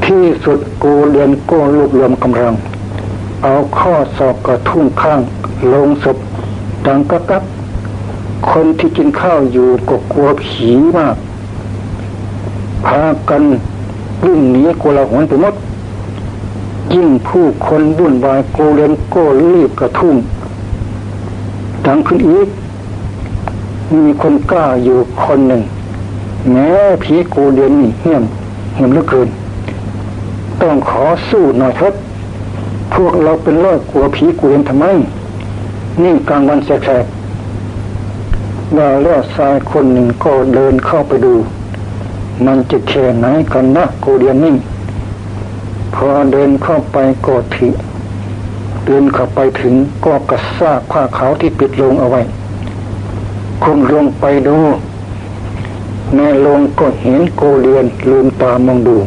[0.05, 2.53] ที่สุดกูเรียนก็รวบรวมกำลัง
[3.43, 5.19] เอาข้อสอบกระทุ่งข้าง
[5.73, 6.17] ลงศพ
[6.85, 7.43] ดังกักกัก
[8.51, 11.15] คนที่กินข้าวอยู่ก็กลัวผีมาก
[12.85, 13.43] พากัน
[14.25, 15.55] วิ่งหนีกลาหนไปหมด
[16.93, 20.15] ยิ่งผู้คนวุ่นวายโกเรนโก็รีบกระทุ่ง
[21.85, 22.47] ดังขึ้นอีก
[23.95, 25.61] มีคนกล้าอยู่คนหนึ่ง
[26.51, 26.69] แม้
[27.03, 28.23] ผีโกเรนนี่เหี้ยม
[28.75, 29.27] เหี้ยมเหลือเกิน
[30.61, 31.93] ต้องขอสู้หน่อยครับ
[32.93, 34.85] พวกเราเป็นร้อยกลัวผีโกเรนทำไม
[36.01, 41.33] นี่กลางวันแสกๆว่าแล้วชายคนหนึ่งก็เดินเข้าไปดู
[42.45, 44.55] มันจะแค่ไหนกันนะโกเรียนนี่
[45.95, 47.67] พอเดินเข้าไปก็ถิ
[48.85, 49.73] เดินเข้าไปถึง
[50.05, 52.21] ก็กระซากผ้าขาวที่ปิดลงเอาไว้
[53.63, 54.57] คุมลงไปดู
[56.13, 58.97] แม่ลงก็เห็นโกเรียนลืมตามองดู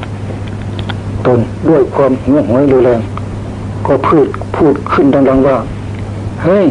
[1.26, 3.00] ตนด้วยความหิวโหยรุนแรง
[3.86, 5.56] ก็พูดพูดขึ้นดังๆว่า
[6.42, 6.66] เฮ้ย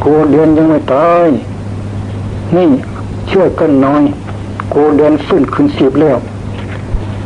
[0.00, 1.28] โกเรียนยังไม่ตาย
[2.56, 2.66] นี่
[3.30, 4.02] ช่วยกันหน่อย
[4.70, 6.18] โกเรียนฟื้นขึ้นสีบแล้ว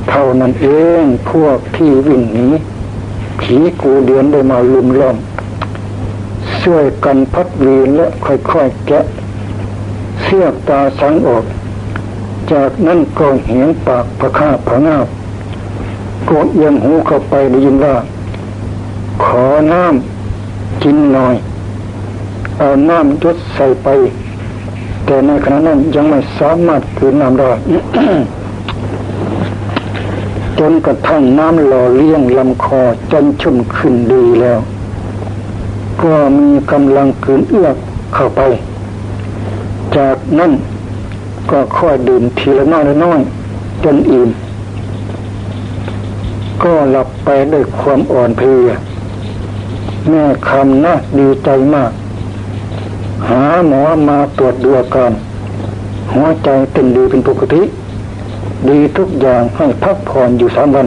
[0.08, 0.66] เท่านั้นเอ
[1.02, 2.46] งพวกที่วิ่งหนี
[3.42, 5.16] ผีกูเดียนได้มาลุมล้อม
[6.62, 9.04] ช่วยกันพัดวีและค่อยๆแกะ
[10.22, 11.44] เสียบตาสังออก
[12.52, 15.06] จากนั้นก็เหียงปากพระข้าพระงาบ
[16.28, 17.94] ก็เอียงหูเข้าไปได้ยินว่า
[19.24, 21.34] ขอน้ำกินหน่อย
[22.58, 23.88] เอาน้ำยศใส่ไป
[25.04, 27.50] แต่ในขณะนั้นยังไม่สามารถคืนน้ำได้
[30.70, 34.60] นกระทั่งน้ำหล่อเลี้ยงลำคอจนชุ่มขึ้นดีแล้ว
[36.02, 37.68] ก็มีกำลังคืนเอื้อ
[38.14, 38.40] เข้าไป
[39.96, 40.52] จากนั้น
[41.50, 43.20] ก็ค่อยดื่มทีละน้อยละน้อย
[43.84, 44.30] จนอิ่ม
[46.62, 48.70] ก็หลับไปด้วยความอ่อนเพลีย
[50.08, 51.92] แม่คำนะดีใจมาก
[53.28, 55.12] หาหมอมาตรวจดูอาการ
[56.12, 57.62] หัวใจเต้นดีเป็นปกติ
[58.68, 60.86] ดีทุกอย่างให้พักผ่อนอยู่สามวัน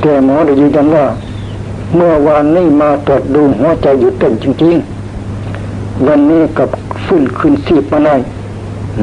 [0.00, 1.06] แต่หมอได้ยืนยันว่า
[1.94, 6.68] เมื่อวานนี้มาตรวจดูหัวใจหยุดเต้นจริงๆ วันนี้กับ
[7.04, 8.16] ฟื้นคืนสีบมาได้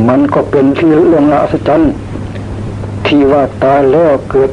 [0.07, 1.91] มันก็เป็นที่เรื่องละอัศจรรย์
[3.05, 4.51] ที่ว่าตายแล้วเกิด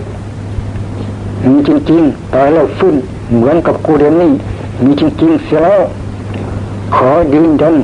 [1.46, 2.94] มีจริงๆ ตายแล้วฟื้น
[3.34, 4.30] เหมือนกับกูเรียนนี่
[4.84, 5.82] มีจริงๆเสียแล้ว
[6.96, 7.74] ขอยืนยัน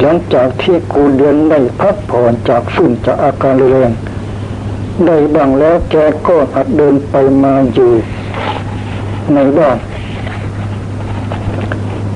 [0.00, 3.90] หลังจากที่กูเดือนได้พักผ่อนจากฝุ่นจากอาการแรง
[5.06, 5.94] ได้บ้างแล้วแก
[6.26, 7.90] ก็หัดเดินไปมาอยู่
[9.34, 9.76] ในบ้าน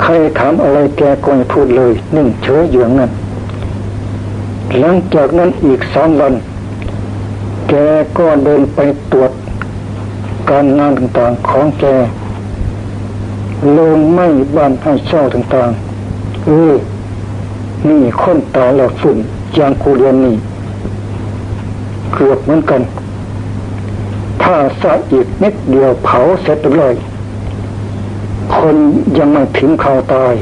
[0.03, 3.11] ใครถามอะไรแกก็ไม่พูดเลยนิ่งเฉยอยู่นั้น
[4.79, 6.35] หลังจากนั้นอีกสามวัน
[7.69, 7.75] แก
[8.19, 8.81] ก็เดินไป
[9.13, 9.33] ตรวจ
[10.51, 11.85] การงานต่างๆของแก
[13.77, 16.75] ลงไม่บ้านให้เช่าต่างๆเออ
[17.89, 19.17] นี่คนตายแล้วฝุ่น
[19.59, 20.37] ยางกูเรียนนี่
[22.15, 22.83] เกือบเหมือนกัน
[24.43, 26.95] ถ้าสะอีกนิดเดียวเผาเสร็จเลย
[28.57, 28.77] คน
[29.19, 30.35] ยังไม่ถึงข่าวตาย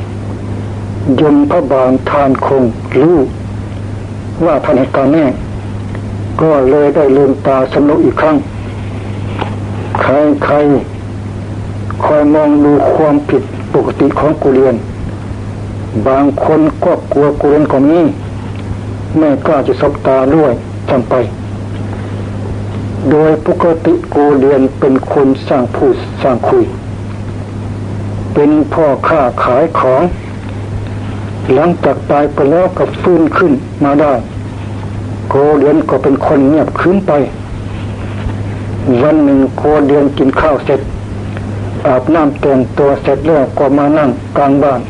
[1.21, 2.63] ยมพระบางทานคง
[2.97, 3.17] รู้
[4.45, 5.27] ว่าท่านเหตุการณ์แน่
[6.41, 8.37] ก็เลยได้ลืมตาสนุกอีกครั้ง
[10.03, 10.13] ใคร
[10.45, 10.55] ใคร
[12.05, 13.43] คอยมองดูความผิด
[13.75, 14.75] ปกติของกุเรียน
[16.07, 18.05] บางคนก็กลัวกุเรียนของนี้
[19.19, 20.53] ไม่กล้าจะสบตาด้วย
[20.91, 21.15] จำไป
[23.11, 26.65] โดยปกติกูเรียนเป็นคนสร้างพูดสร้างคุย
[28.35, 30.03] เป็นพ่อค้าขายของ
[31.55, 33.53] หลังจากตายไปแล้วก็ฟื้นขึ้น
[33.85, 34.13] มาได้
[35.29, 37.13] โกเรียนก็เป็นคนเงียบขึ้นไป
[39.03, 40.81] วันหนึ่งโกเรียนกินข้าวเสร็จ
[41.87, 44.81] อาบน้ำแต่งตัวเสร็จแล้วก็มานั่งกลางบ้าน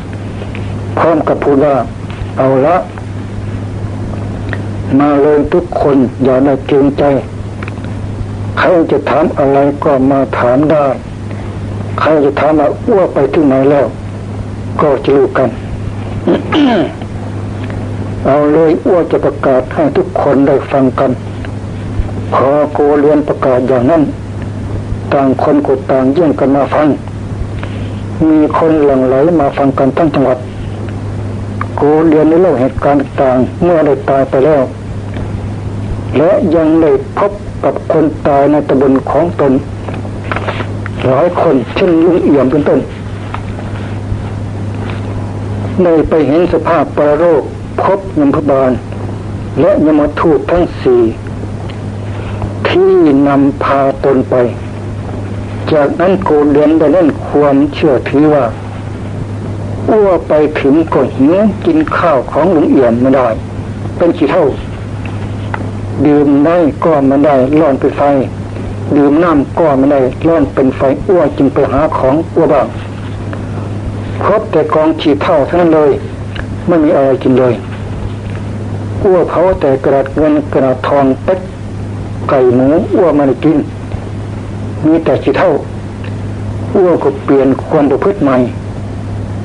[0.97, 1.75] พร้อมกับพูดว่า
[2.37, 2.77] เอาละ
[4.99, 7.03] มาเลยทุกคนอย่าได้เกรงใจ
[8.59, 10.85] ใครจะถามอะไรก็มาถามได้
[11.99, 13.87] ใครจะถามว่าอ้วไปที่ไหนแล้ว
[14.81, 15.49] ก็จะรู้กัน
[18.25, 21.11] เอาเลยอ้วจะประกาศให้ทุกคนได้ฟังกัน
[22.33, 24.03] พอโกเรียนประกาศอย่างนั้น
[25.13, 26.87] ต่างคนกดต่างยื่งกันมาฟัง
[28.29, 30.37] มีคนหลั่งไหลมาฟังกันทั้งจังหวัด
[31.85, 34.63] โกเรียนในโลกเหตุการณ์ต่างเมื่อได้ตายไปแล้ว
[36.17, 37.31] และยังได้พบ
[37.63, 39.53] กับคนตายในตำบลของตน
[41.07, 42.79] หลายคนเช่นลุงเอี่ยมเป็นต้น
[45.83, 47.43] ได้ไปเห็นสภาพปรโรค
[47.81, 48.71] พบยมพบาล
[49.59, 51.01] และยมทูตทั้งสี่
[52.69, 52.93] ที่
[53.27, 54.35] นำพาตนไป
[55.73, 58.45] จากนั้นโกเลียนได้เล่นความเชื่อถือว่า
[59.89, 63.27] อ้วไปถึงก็หิวกินข้าวของหลวงเอี่ยมไม่ได้
[63.97, 64.45] เป็นขี้เท่า
[66.05, 68.01] ดื่มได้ก็ไม่ได้ร้อนไปไฟ
[68.95, 72.67] ดื่มน้ำก็ไม่ได้ร้อนเป็นไฟอ้วจึงไปหาของอ้วบ้าง
[74.23, 75.91] ครบแต่กองฉีดเท่าเท่านั้นเลย
[76.67, 77.53] ไม่มีอะไรกินเลย
[79.03, 81.39] อ้วเผาแต่กระดาษเงินกระดาษทองเป๊ก
[82.29, 83.57] ไก่หมูอ้วม่ได้กิน
[84.85, 85.51] มีแต่ฉีดเท่า
[86.75, 88.37] อ้วก็เปลี่ยนควรประพฤติใหม่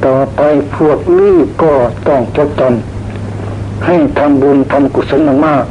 [0.06, 0.40] ต่อไป
[0.76, 1.72] พวกนี้ก็
[2.08, 5.64] ต้องจดจำให้ทำบุญทำกุศลมาก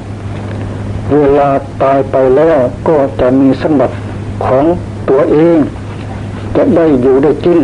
[1.14, 1.50] เวลา
[1.82, 3.94] ตายไปแล้วก็จะมีสมบัติ
[4.46, 4.64] ของ
[5.10, 5.58] ตัวเอง
[6.56, 7.60] จะได้อยู่ได้กิน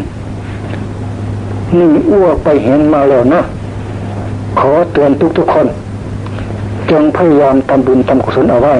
[1.77, 3.41] นี่อ้วกไปเห็นมาแล้วนะ
[4.59, 5.67] ขอเตือนทุกทุกคน
[6.91, 8.73] จงพยายามทำบุญทำกุศลเอาไว้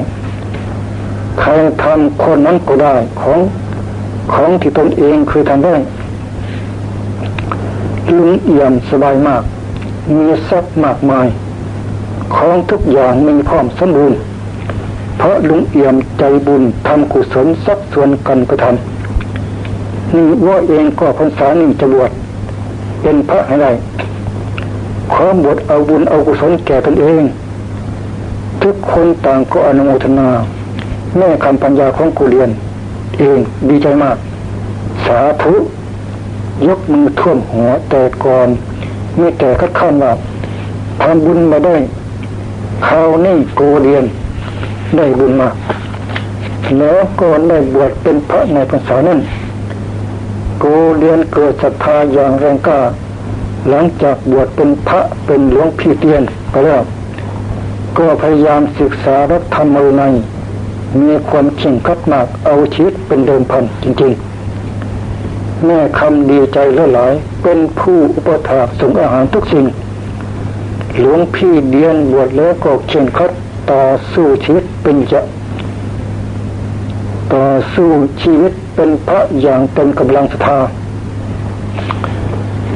[1.41, 1.51] ใคร
[1.83, 3.39] ทำคนนั้นก็ได้ของ
[4.33, 5.75] ของที่ตนเองคือทำได้
[8.17, 9.43] ลุงเอี่ยมสบายมาก
[10.15, 11.27] มีทรัพย์มากมาย
[12.35, 14.17] ของทุกอย่างมีพร้อมสมบูรณ์
[15.17, 22.11] เพราะลุงเอี่ยมใจบุญทำกุศลสักส่วนกันกระทำนี่ว่าเองก็พรรษาหนึ่งจะบวช
[23.01, 23.71] เป็นพระให้ได้
[25.13, 27.23] ขอบวชเอาบุญเอากุศลแก่ตนเอง
[28.63, 30.27] ทุกคนต่างก็อนุโมทนา
[31.17, 32.49] แม่คำปัญญาของกูเรียน
[33.19, 33.39] เอง
[33.69, 34.17] ดีใจมาก
[35.05, 35.53] สาธุ
[36.67, 38.47] ยกมือท่วมหัวแต่ก่อน
[39.19, 40.11] มีแต่คัดค้านว่า
[41.01, 41.75] ทำบุญมาได้
[42.85, 44.05] เขานี่โกเรียน
[44.97, 45.49] ได้บุญมา
[46.79, 49.19] แล้วก็ได้บวชเป็นพระในภาษานั้น
[50.59, 50.65] โก
[50.99, 52.79] เรียนเกิดศรัทธาอย่างแรงกล้า
[53.69, 56.81] หลังจากบวชเป็นพระเป็นหลวงพี่เตียนไปแล้ว
[57.97, 60.03] ก็พยายามศึกษารัฐธรรมใน
[61.01, 64.32] มีความเข่งขัดมากเอาชีวิตเป็นเดิมพันจริงๆ
[65.65, 69.65] แม่คำดีใจละหลาย เป็นผู้อุปถากส่งอาหารทุกสิ่ง
[70.99, 73.31] หลวงพี่เดียนบวชแล้วก็เข่งขัด
[73.71, 75.21] ต่อสู้ชีวิตเป็นจะ
[77.33, 77.89] ต่อสู้
[78.21, 80.59] ชีวิตเป็นพระอย่างเต็มกำลังศรัทธา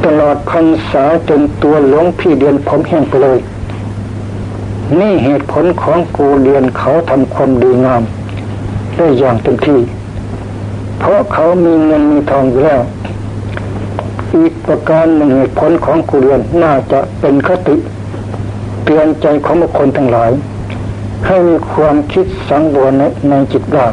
[0.05, 3.39] ตลอดพรรษาจนตัวหลวงพี่เดือนผมแห้งไปเลย
[4.99, 8.03] นี่เหตุผลของกูเรียนเขาทำความดีงาม
[8.95, 9.79] ได้อย่างเต็มที่
[10.99, 12.81] เพราะเขามีเงินมีทองอยู่แล้ว
[14.35, 17.75] อีกประการหนึ่งเหตุผลของกูเรียนน่าจะเป็นคติ
[18.85, 20.31] เตือนใจของบุคคลทั้งหลาย
[21.25, 23.87] ให้มีความคิดสังวรในในจิตว่า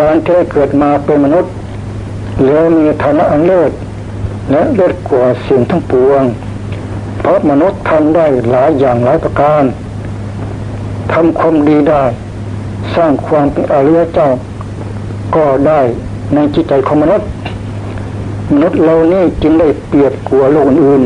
[0.00, 1.52] การที่ได้เกิดมาเป็นมนุษย์
[2.44, 3.72] แล้วมีฐานะอันเลิศ
[4.50, 6.22] และเลิศกว่าสิ่งทั้งปวง
[7.18, 9.62] เพราะมนุษย์ทำได้หลายอย่างหลายประการ
[11.12, 12.04] ทำความดีได้
[12.94, 14.28] สร้างความเป็นอริยเจ้า
[15.36, 15.80] ก็ได้
[16.34, 17.28] ในจิตใจของมนุษย์
[18.52, 21.02] มนุษย์เรานี่จึงได้เปรียบกว่าโลกอื่น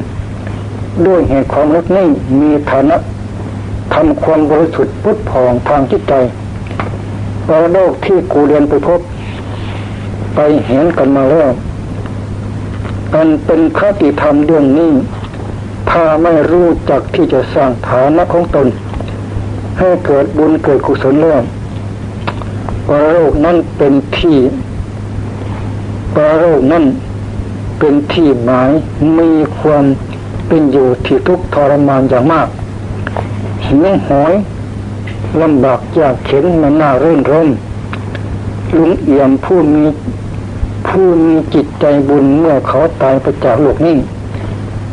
[1.06, 2.06] ด้วยเหตุความนุษย์นี่
[2.40, 2.96] มีฐานะ
[3.94, 6.14] ทำความบริสุทธิ์พุทธพองทางจิตใจ
[7.46, 9.00] พอโลกที่กูเรียนไปพบ
[10.35, 11.50] ไปเห็นกันมาแล้ว
[13.14, 14.92] มันเป็นคติธรรมเรื่องนี้
[15.90, 18.66] ถ้าไม่รู้จักที่จะสร้างฐานะของตน
[19.78, 21.40] ให้เกิดบุญเกิดกุศลแล้ว
[23.12, 24.38] โลกนั้น เป็นที่
[26.14, 26.85] ปรโลกนั้น
[27.79, 28.71] เป็นที่หมาย
[29.18, 29.85] มีความ
[30.49, 32.49] เป็นอยู่ที่ทุกทรมานอย่างมาก
[33.66, 34.35] หิวหอย
[35.42, 37.49] ลำบากยากเข็นมันน่าเรื่นรม
[38.77, 39.85] ลุงเอี่ยมผู้มี
[40.88, 43.97] ผู้มีจิตใจบุญเมื่อเขาตายไปจากโลกนี้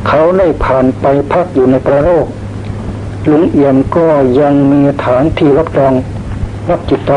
[0.07, 2.25] เขาได้ผ่านไปพักอยู่ในประโลก
[3.29, 4.05] ลุงเอี่ยมก็
[4.39, 5.93] ยังมีฐานที่รับรอง
[6.69, 7.13] รับจิตใจ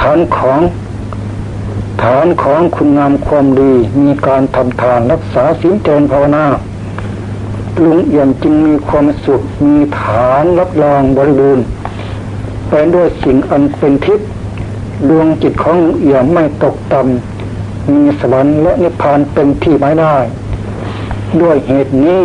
[0.00, 0.60] ฐานของ
[2.02, 6.44] ฐานของคุณงามความดี มีการทำทานรักษาศีลเจริญภาวนา
[7.84, 11.64] ลุงเอี่ยมจึงมีความสุขมีฐานรับรองบริบูรณ์
[12.68, 14.28] ไปด้วยสิ่งอันเป็นทิพย์
[15.08, 20.16] ดวงจิตของเอี่ยมไม่ตกต่ำมีสวรรค์และนิพพานเป็นที่หมายได้
[21.40, 22.22] ด้วยเหตุนี้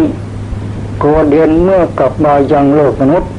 [0.99, 3.29] โกเดียนเมื่อกลับมายังโลกมนุษย์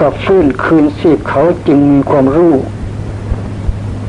[0.00, 2.54] กับฟื้นคืนสีบเขาจึงมีความรู้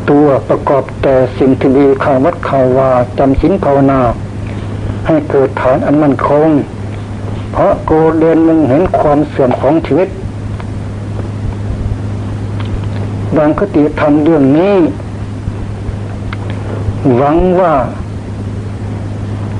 [0.09, 4.01] ตัวประกอบแต่สิ่งที่ดีข่าววัดข่าววาจำสินภาวนา
[5.07, 6.47] ให้เกิดฐานอันมั่นคง
[7.51, 10.09] เพราะโกเดนมึงเห็นความเสื่อมของชีวิต
[13.37, 14.75] ดังคติธรรมเรื่องนี้
[17.17, 17.73] หวังว่า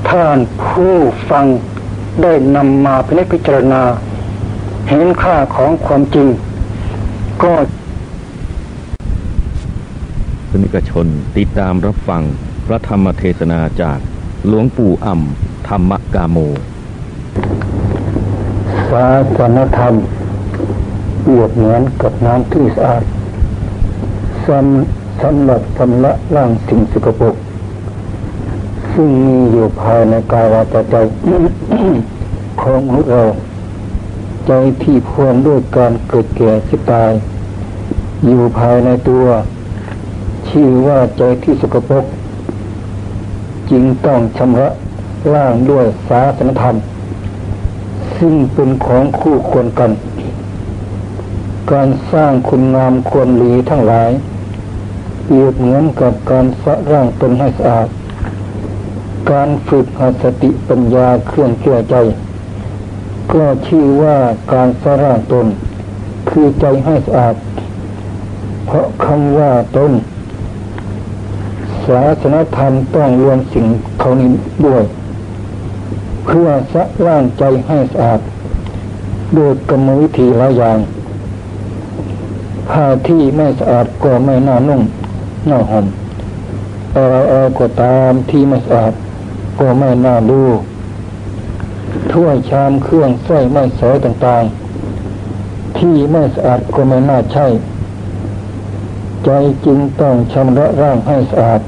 [0.08, 0.94] ท่านผู้
[1.30, 1.44] ฟัง
[2.22, 2.94] ได้นำมา
[3.32, 3.82] พิจารณา
[4.88, 6.28] เห็นค่าของความจริง
[7.42, 7.52] ก็
[10.50, 11.06] สนิกชน
[11.38, 12.22] ติดตามรับฟัง
[12.66, 13.98] พระธรรมเทศนาจาก
[14.46, 16.38] หลวงปู่อ่ำธรรมกาโม
[18.90, 19.08] ศา
[19.38, 19.94] สนธรรม
[21.22, 23.02] เปรียบเหมือนกับน้ำที่สะอาด
[24.46, 27.36] สำสำหรับสำละล่างสิ่งสกปรก
[28.92, 30.94] ซึ่งมีอยู่ภายในกายวาจาใจ
[32.62, 33.22] ของเรา
[34.46, 37.12] ใจที่พวนด้วยการเกิดแก่สิตาย
[38.24, 39.26] อยู่ภายในตัว
[40.50, 42.04] ชื่อว่าใจที่สกปรก
[43.70, 44.68] จึงต้องชำระ
[45.34, 46.76] ล่างด้วยศาสนธรรม
[48.16, 49.90] ซึ่งเป็นของคู่ควรกัน
[51.72, 54.10] การสร้างคุณงามควรลีทั้งหลาย
[55.24, 57.88] เปรียบเหมือนกับการสะร่างตนให้สะอาด
[59.30, 61.96] การฝึกหัสติปัญญาเครื่องเชื่อใจ
[63.32, 64.16] ก็ชื่อว่า
[64.52, 65.46] การสะร่างตน
[66.30, 67.34] คือใจให้สะอาด
[68.66, 69.92] เพราะคำว่าตน
[71.90, 73.66] ศาสนธรรมต้องรวมสิ่ง
[73.98, 74.30] เขานี้
[74.66, 74.84] ด้วย
[76.26, 78.20] เพื่อสะล่างใจให้สะอาด
[79.34, 80.78] โดยกรรมวิธีหลายอย่าง
[82.70, 84.82] ผ้าที่ไม่สะอาดก็ไม่น่านุ่ง
[85.50, 85.86] น่าห่ม
[86.96, 88.92] อะไรอะไรก็ตามที่ไม่สะอาด
[89.60, 90.42] ก็ไม่น่าดู
[92.12, 97.46] ถ้วยชามเครื่องใส้ไม่สวยต่างๆ ที่ไม่สะอาดก็ไม่น่าใช่
[99.24, 99.30] ใจ
[99.64, 101.60] จริงต้องชำระร่างให้สะอาด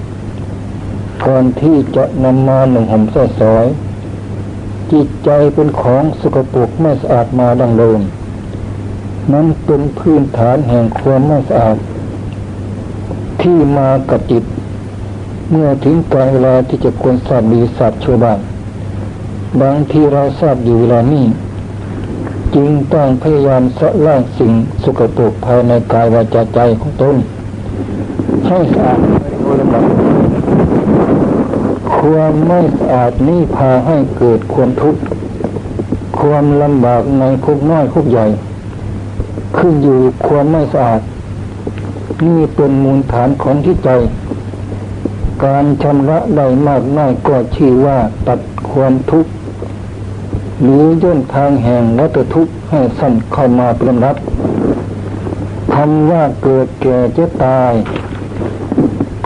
[1.27, 3.67] ก่อนที่จะนำมาหนึ่งห่มใส่สอย
[4.93, 8.01] จิตใจเป็นของสกปรกไม่สะอาดมาดังเดิม
[9.33, 11.77] นั้นเป็นพื้นฐานแห่งความไม่สะอาด
[13.43, 14.45] ที่มากับจิต
[15.51, 18.39] เมื่อถึงกาลเวลาที่จะควรทราบดีทราบชั่วบ้าง
[19.61, 21.25] บางที่เราทราบอยู่เวลานี้
[22.55, 27.17] จึงต้องพยายามสะล้างสิ่งสกปรกภายในกายวาจาใจของตน
[28.47, 28.99] ให้สะอาด
[29.43, 30.22] โดยลำดับ
[32.03, 35.01] ความไม่สะอาดนี้พาให้เกิดความทุกข์
[36.21, 38.27] ความลำบากในคุกน้อยคุกใหญ่
[39.59, 41.01] ขึ้นอยู่ความไม่สะอาด
[42.27, 43.91] นี่เป็นมูลฐานของที่ใจ
[45.45, 48.41] การชำระได้มากน้อยก็ชื่อว่าตัด
[48.73, 49.31] ความทุกข์
[50.63, 54.17] หรือย่นทางแห่งวัตทุกข์ให้สั้นเข้ามาเป็นลำดับ
[55.75, 57.73] ทำว่าเกิดแก่จะตาย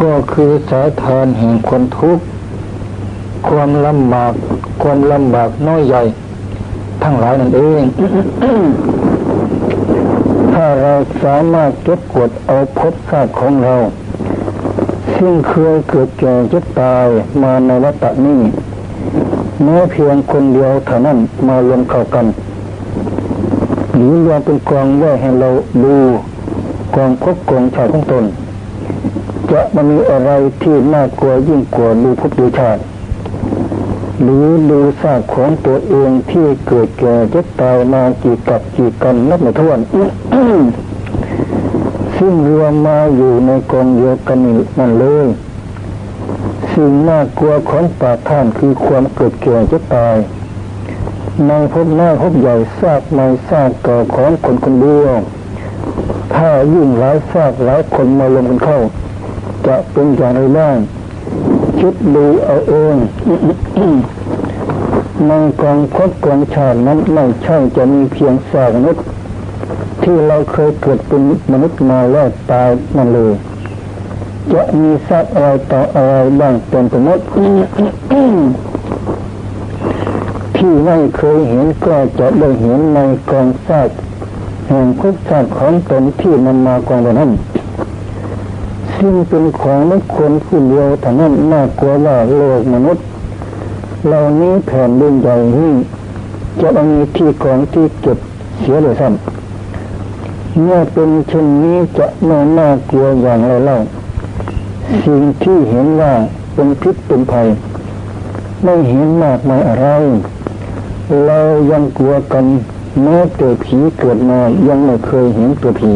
[0.02, 2.24] ก็คือสายทานแห่งความทุกข์
[3.48, 4.32] ความลำบาก
[4.82, 6.02] ความลำบากน้อยใหญ่
[7.02, 7.82] ทั้งหลายนั่นเอง
[10.54, 13.74] ถ้าเราสามารถเก็บกดเอาพบชาติของเรา
[15.16, 17.06] ซึ่งเคยเกิดแก่จะตาย
[17.42, 18.40] มาในวัฏนี้
[19.62, 22.26] แม้เพียงคนเดียวเท่านั้นมารวมเข้ากัน
[23.94, 25.48] หรือรวมเป็นกองไว้ให้เรา
[25.84, 25.96] ดู
[26.96, 28.24] กองพบกองชาติของตน
[29.50, 30.30] จะมันมีอะไร
[30.62, 32.80] ที่น่ากลัวยิ่งกว่าดูพบดูชาติ
[34.22, 39.78] หรือดูซากของตัวเองที่เกิดแก่เจ็บตายมากี่กับกี่กันนับไม่ถ้วน
[42.16, 44.38] ซึ่งรวมมาอยู่ในกองเดียวกัน
[44.78, 45.26] นั่นเลย
[46.72, 50.16] สิ่งน่ากลัวของปาท่านคือความเกิดแก่เจ็บตาย
[51.46, 55.14] ในพบหน้าพบใหญ่ซากไม่ซากเก่าของคนคนเดียว
[56.34, 58.78] ถ้ายิ่งหลายซากหลายคนมาลงกันเข้า
[59.66, 60.76] จะเป็นอย่างไรบ้าง
[61.80, 62.96] คิดดูเอาเอง
[65.26, 69.04] ในกองพบกองชาตินั้นไม่ใช่จะมีเพียงสากนุษย์
[70.02, 73.32] ที่เราเคยเกิดเป็นมนุษย์มาแล้วตายนั่นเลย
[74.52, 77.22] จะมีสัตว์อะไรต่ออะไรบ้างเป็นสมมติ
[80.56, 82.98] ที่ไม่เคยเห็นก็จะได้เห็นใน
[83.30, 83.88] กองซาก
[84.68, 87.30] แห่งภพชาติของตนที่นำมากองนั้น
[88.98, 93.04] ซึ่งเป็นของไม่ควรผู้เดียวแต่นั้นน่ากลัวว่าโลกมนุษย์
[94.06, 95.72] เหล่านี้แผ่นดินใหญ่นี้
[96.62, 98.18] จะมีที่กองที่เก็บ
[98.60, 103.78] เสียเลยซ้ำเมื่อเป็นเช่นนี้จะไม่น่ากลัวอย่างไรเล่า
[105.04, 106.12] สิ่งที่เห็นว่า
[106.54, 107.46] เป็นพิษเป็นภัย
[108.64, 109.86] ไม่เห็นมากมายอะไร
[111.26, 111.38] เรา
[111.70, 112.44] ยังกลัวกัน
[113.02, 115.92] แม้แต่ผีเกิดมายังไม่เคยเห็นตัวผี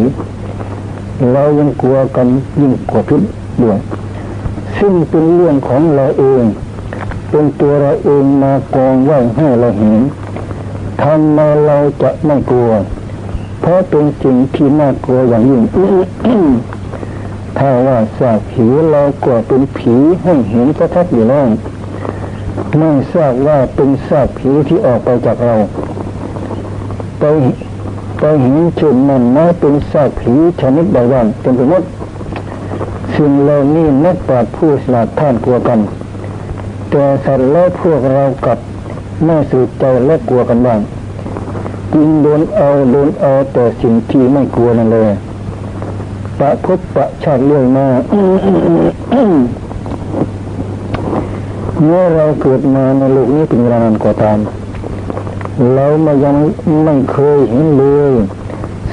[1.32, 2.26] เรายังกลัวกัน
[2.60, 3.22] ยิ่งกว่าพิษ
[3.62, 3.78] ด้วย
[4.78, 6.44] ซึ่งเป็นเรื่องของเราเอง
[7.30, 10.00] เป็นตัวเราเองมากองไว้ให้เราเห็น
[11.02, 12.70] ทำไมเราจะไม่กลัว
[13.60, 15.62] เพราะเป็นสิ่งที่น่ากลัวอย่างยิ่ง
[17.58, 21.46] ถ้าว่าสากผีเราก็เป็นผีให้เห็นชัดอยู่แล้ว
[22.78, 25.56] ไม่ทราบว่าเป็นซากผีที่ออกไปจากเรา
[27.18, 27.24] ไป
[28.22, 31.82] ไปเห็นจุดมันน้อยเป็นซากผีชนิดใดบ้างเต็มไปหมด
[33.14, 35.78] สิ่งเหล่านี้นักปราชญ์ผู้ฉลาดท่านกลัวกัน
[36.90, 38.58] แต่สัตว์และพวกเรากับ
[39.24, 40.80] ไม่สืบใจและกลัวกันบ้าง
[41.94, 45.10] ยิงโดนเอาโดนเอาแต่สิ่งที่ไม่กลัวนั่นเลย
[46.38, 47.86] ปะพบปะชาติเรื่องมา
[51.84, 54.38] เมื่อเราเกิดมาในโลกนี้เป็นเวลานานกว่าตาม
[55.74, 56.36] เรามายัง
[56.84, 58.12] ไม่เคยเห็นเลย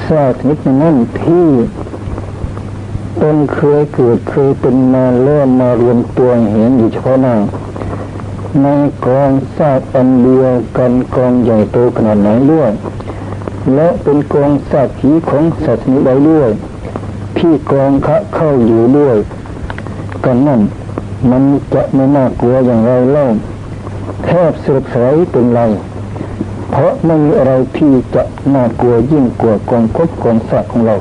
[0.08, 1.48] ซากนิดนั้นที่
[3.22, 7.36] ตนเคยเกิดเคยเป็นมาเริ่มมารวมตัวเห็นอยู่เฉพาะหน้า
[8.62, 8.68] ใน
[9.06, 12.72] กองซากอันเดียวกันกองใหญ่โตขนาดไหนด้วย
[13.76, 16.50] และเป็นกองซากผีของสัตว์นี้ไว้ด้วย
[17.38, 19.18] ที่กองคะเข้าอยู่ด้วย
[20.26, 20.62] กันนั่น
[21.30, 21.44] มัน
[21.74, 23.26] จะไม่น่ากลัวอย่างไรเล่า
[24.26, 25.62] แทบสลบสลายเป็นไร
[26.80, 28.24] เพราะไม่มีอะไรที่จะ
[28.54, 30.96] น่ากลัวยิ่งกว่ากองคบกองสัตว์ของเรา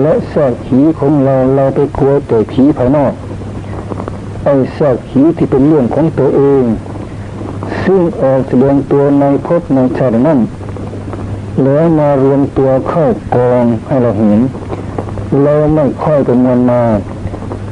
[0.00, 3.12] และซากผีของเราเราไปกลัวแต่ผีภายนอก
[4.44, 6.64] ไอ้ซากผีที่เป็นเรื่องของตัวเอง
[7.84, 10.38] ซึ่งออกแสดงตัวในภพในชาตินั้น
[11.62, 14.40] แล้วมารวมตัวเข้ากองให้เราเห็น
[15.42, 16.82] เราไม่ค่อยเป็นมันมา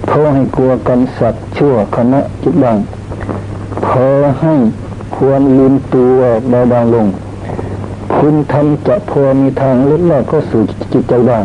[0.07, 2.77] เพราะให้กลัวกันสัตว์ชั่วคณะจิตบัง
[3.87, 4.07] พอ
[4.43, 4.55] ให้
[5.17, 7.07] ควรลืมตัวเบาบางลง
[8.17, 10.61] คุณทำจะพอมีทางเล็ดลอดเข้าสู่
[10.93, 11.45] จิตใจบ้าง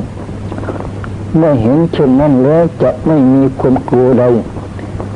[1.38, 4.24] เมื่อเห็นเช่นนั้นแล้วจะไม่มีความกลัวใด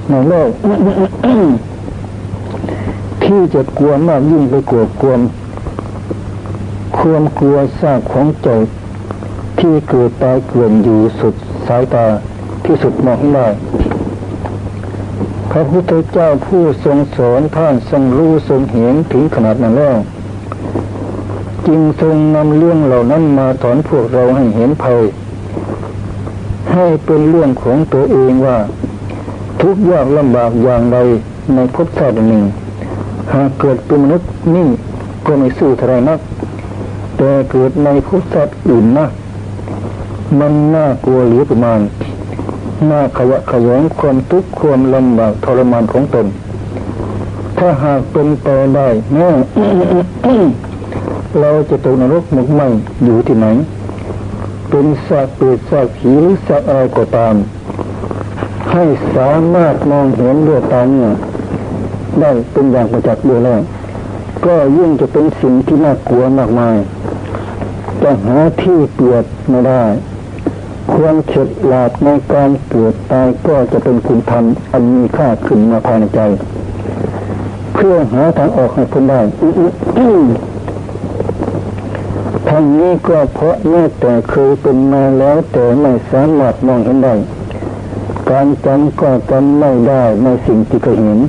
[0.09, 0.49] ในโลก
[3.23, 5.21] ที่จะกลัวมากยิ่งไปกลัวความ
[6.97, 8.49] ความกลัวซากของใจ
[9.59, 11.33] ที่เกิดตายเกลื่อนอยู่สุด
[11.67, 12.05] สายตา
[12.65, 13.47] ที่สุดมองไม่ได้
[15.55, 19.97] พระพุทธเจ้าผู้ทรงสอนท่านทรงรู้ทรงเห็นถึงขนาดนั้นแล้ว
[21.67, 24.99] จึงทรงนำเรื่องเหล่านั้นมาถอนพวกเราให้เห็นภัย
[26.73, 28.57] ให้เป็นเรื่องของตัวเองว่า
[29.61, 30.97] ทุกยากลำบากอย่างไร
[31.55, 32.43] ในภพชาติหนึ่ง
[33.33, 34.67] หากเกิดเป็นมนุษย์นี่
[35.25, 36.19] ก็ไม่สู้เท่าไรนัก
[37.17, 39.05] แต่เกิดในภพชาติอื่นนะ
[40.39, 41.79] มันน่ากลัวหรือประมาณ
[42.91, 46.27] น่าขยะขยงความทุกข์ความลำบากทรมานของตน
[47.57, 49.29] ถ้าหากเป็นไปได้แม่
[51.39, 52.61] เราจะตกนรกหมกไหม
[53.03, 53.47] อยู่ที่ไหน
[54.69, 57.35] เป็นสัตว์เปรตสัตว์ผีหรือสัตว์อะไรก็ตาม
[58.71, 58.83] ให้
[59.15, 61.11] สามารถมองเห็นด้วยตาเนี่ย
[62.19, 63.61] ได้เป็นอย่างประจักษ์ด้วยแล้ว
[64.45, 66.75] ก็ยิ่งจะเป็นสิ่งที่น่ากลัวมากมาย
[68.03, 69.83] จะหาที่เปลียดไม่ได้
[70.93, 76.21] ควรเฉดหลาดในการเกิดตายก็จะเป็นคุณธรรมอันมีค่าขึ้นมาภายในใจ
[77.73, 79.21] เพื่อหาทางออกให้พ้นได้
[82.49, 87.15] ทั้งนี้ก็เพราะแม้แต่เคยเป็นมาแล้วแต่ไม่สามารถมองเห็นได้
[88.29, 91.19] การจำก็จำไม่ได้ในสิ่งที่เคยเห็น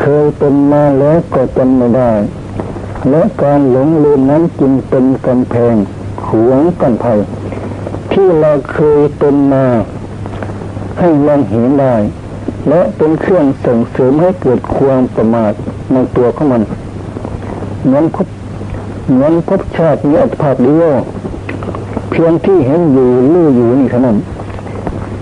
[0.00, 2.10] เคยเป็นมาแล้วก็จำไม่ได้
[3.10, 5.74] และการหลงลืมนั้นจึงเป็นกำแพง
[6.26, 7.18] ขวงกันภัย
[8.12, 9.66] ที่เราเคยเป็นมา
[10.98, 11.96] ให้มองเห็นได้
[12.68, 15.52] และเป็นเครื่องส่งเสริมให้เกิดความประมาท
[15.92, 16.62] ในตัวของมัน
[17.84, 18.26] เหมือนพบ
[19.12, 20.92] เหมือนพบชาติมีอัตภาพเดียว
[22.10, 24.16] เพียงที่เห็นอยู่ลู่อยู่นี่เท่านั้น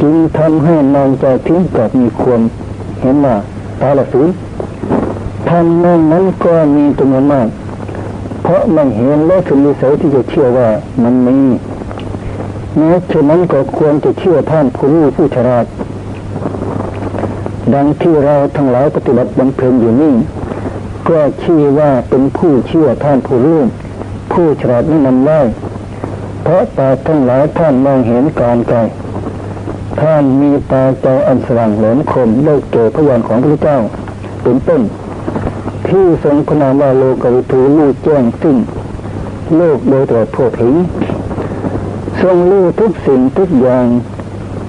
[0.00, 2.40] จึงทำให้นองใจทิ้งกับมีความ
[3.00, 3.34] เห็นว่า
[3.80, 4.28] ตาละสูญ
[5.48, 7.46] ทำนั้นนั้นก็มีจำนวนมาก
[8.42, 10.68] เพราะมันเห็นและถึงมีสายที่จะเชื่อว่า
[11.02, 11.36] มันมี
[12.76, 15.66] แม้เช่นนั้นก็ควรจะเชื่อท่านผู้รู้ผู้ฉลาด
[17.74, 20.14] ดังที่เราทั้งหลายปฏิบัติบำเพ็ญอยู่นี่
[21.08, 23.60] ก็ชื่อว่าเป็นผู้เชื่อท่านผู้รู้
[24.32, 25.40] ผู้ฉลาดแนะนำได้
[26.42, 28.78] เพราะตาทั้งหลายท่านมองเห็นการไกล
[30.00, 33.78] ท่านมีตาใจอันสว่างเหลมคมได้เกิดพยานของพระเจ้า
[34.42, 34.82] เป็นต้น
[35.88, 38.56] ที่ทรงพนามว่าโลกวิถูลูกแจ้งสิ้น
[39.56, 40.74] โลกโดยตรวจทั่วถึง
[42.22, 43.86] ทรงรู้ทุกสิ่งทุกอย่าง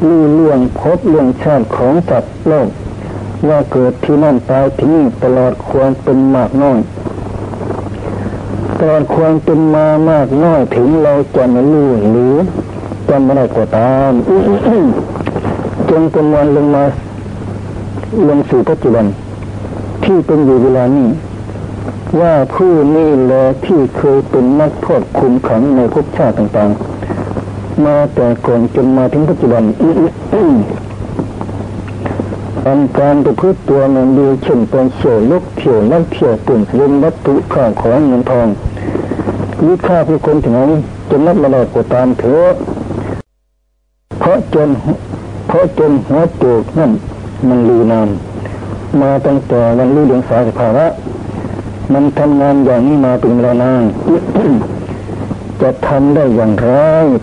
[0.07, 2.69] รู้เรื่องพบเรื่องชาติของสัตว์โลก
[3.47, 6.79] ว่าเกิดที่นั่นตายที่นี่ตลอดควรเป็นมากน้อย
[8.79, 12.35] ตลอดควรเป็นมามากน้อยถึงเราจะไม่รู้หรือ
[13.09, 14.11] จำไม่ได้ก็ตาม
[15.89, 16.83] จงประมวลลงมา
[18.27, 19.05] ลงสู่ปัจจุบัน
[20.03, 21.07] ที่เป็นอยู่เวลานี้
[22.19, 26.90] ว่าผู้นี้แหละที่เคยเป็นนักโทษคุมขังในภพชาติต่างๆ
[27.85, 29.63] มาแต่ก่อนจนมาถึงปัจจุบัน
[32.67, 38.47] อันการประพฤติตัวมันดีเช่นเป็นเฉียวลุกเฉียวนั่งเฉียวปุ่นเล่นวัตถุข้าของเงินทอง
[39.65, 40.71] วิค่าผู้คนถึงนั้น
[41.09, 42.53] จนนับมาได้ก็ตามเถอะ
[44.19, 44.69] เพราะจน
[45.47, 46.91] เพราะจนหัวโจกนั่น
[47.47, 48.09] มันลือนาน
[49.01, 50.85] มาตั้งแต่วันรู้เรื่องสาสภาวะ
[51.93, 53.83] มันทำงานอย่างนี้มาเป็นเวลานาน
[55.61, 56.69] จะทำได้อย่างไร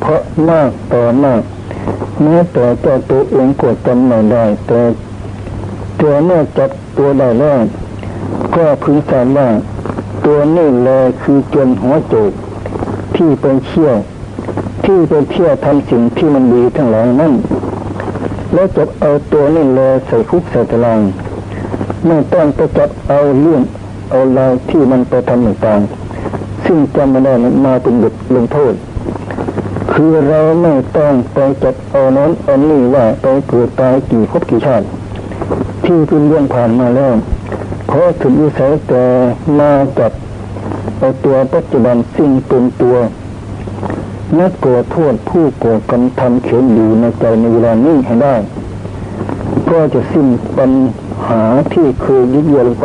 [0.00, 1.40] เพราะมากต่อมาก
[2.20, 4.80] เมื่อแต่เจ้าตัวเองกดจำไม่ได้แต่
[6.00, 7.58] ตัวเมื่อจับตัวได้แล้ว
[8.54, 9.48] ก็พึงทราบว่า
[10.24, 10.88] ตัวนี่แล
[11.22, 12.32] คือจนหัวโจก
[13.16, 13.96] ที่เป็นเชี่ยว
[14.84, 17.32] ที่เป็นเที่ยวทำสิ่งที่มันดีทั้งหลายนั่น
[18.52, 21.00] แล้วจะเอาตัวนี่แลใส่คุกใส่ตาราง
[22.06, 23.62] ไม่ต้องไปจับเอาเรื่อง
[24.10, 25.97] เอาราวที่มันไปทำต่างๆ
[26.70, 27.34] ซึ่งจำไม่ได้
[27.66, 28.74] มาเป็นบทลงโทษ
[29.92, 34.86] คือเราไม่ต้องไปจับเอานั้นเอานี่ว่าไปเกิดตายกี่ภพกี่ชาติ
[35.84, 37.12] ที่เป็นเรื่องผ่านมาแล้ว
[37.88, 39.04] เพราะถึงวิสัยแต่
[39.58, 40.12] มาจับ
[40.98, 42.96] เอาตัวปัจจุบันสิ่งเป็นตัว
[44.38, 48.34] นักโกรธโทษผู้โกรธกันทำเขียนอยู่ในใจในเวลานี้ให้ได้
[49.70, 50.26] ก็จะสิ้น
[50.58, 50.70] ปัญ
[51.28, 51.42] หา
[51.72, 52.84] ที่เคยยึดโยงไป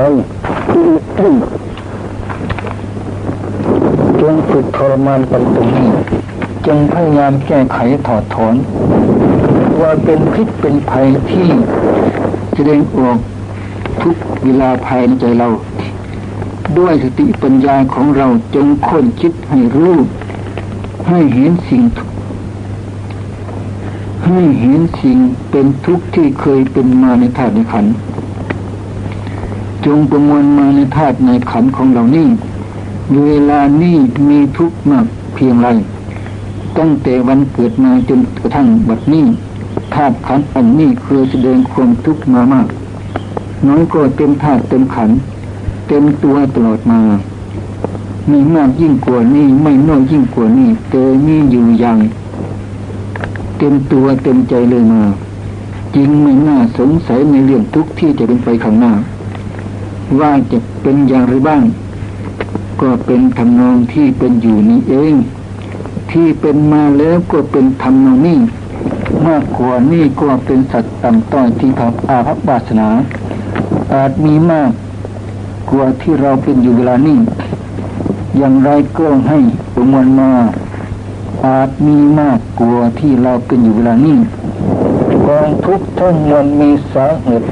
[4.25, 5.89] จงฝึกทรมานไปตรงนี้
[6.67, 8.55] จงพยายามแก้ไขถอดถอน
[9.81, 11.47] ว่าเป็นพิษเป็นภัยที่
[12.53, 13.17] แสดงออก
[14.01, 15.49] ทุกเวลาภายในใจเรา
[16.77, 19.95] ด้วยสติปัญญาของเราจงค้นคิดให้รู้
[21.09, 21.83] ให้เห็นสิ่ง
[24.25, 25.17] ให้เห็นสิ่ง
[25.51, 27.85] เป็นทุกข์ที่เคยเป็นมาในธาตุในขัน
[29.85, 32.27] จงประมวลมาในธาตุในขันของเรานี่
[33.11, 33.97] เวลานี้
[34.29, 35.69] มีทุกข์มากเพียงไร
[36.77, 39.25] ตั้งแต่วันเกิดมาจนกระทั่งบัดนี้
[39.93, 42.67] ธาตุขันอันนี้เคยแสดงความทุกข์มามาก
[43.67, 45.09] น้อยก็เต็มธาตุเต็มขัน
[45.87, 46.99] เต็มตัวตลอดมา
[48.29, 50.95] ม่มากยิ่งกว่านี้ไม่น้อยยิ่งกว่านี้เต
[51.25, 51.99] มีอยู่อย่าง
[53.57, 55.01] เต็มตัวเต็มใจเลยมา
[55.95, 58.93] จริงไม่น่าสงสัยในเรื่องทุกข์ที่จะเป็นไปข้างหน้า
[60.19, 61.61] ว่าจะเป็นอย่างไรบ้าง
[62.81, 65.13] ก็เป็นทำนองที่เป็นอยู่นี้เอง
[66.11, 68.39] ที่เป็นมาแล้วก็เป็นทำนองนี้
[69.27, 72.89] มากกว่านี้ก็เป็นสัตว์ต่ำต้อยที่ทำอาภัพบาสนา
[73.93, 74.71] อาจมีมาก
[75.71, 77.17] กว่าที่เราเป็นอยู่เวลานี้
[78.37, 79.39] อย่างไรก็ให้
[79.73, 80.31] ประมวลมา
[81.47, 84.17] อาจมีมากกว่าที่เราเป็นอยู่เวลานี้
[85.27, 87.47] กองทุกทั้งมวลมีสาเหตุ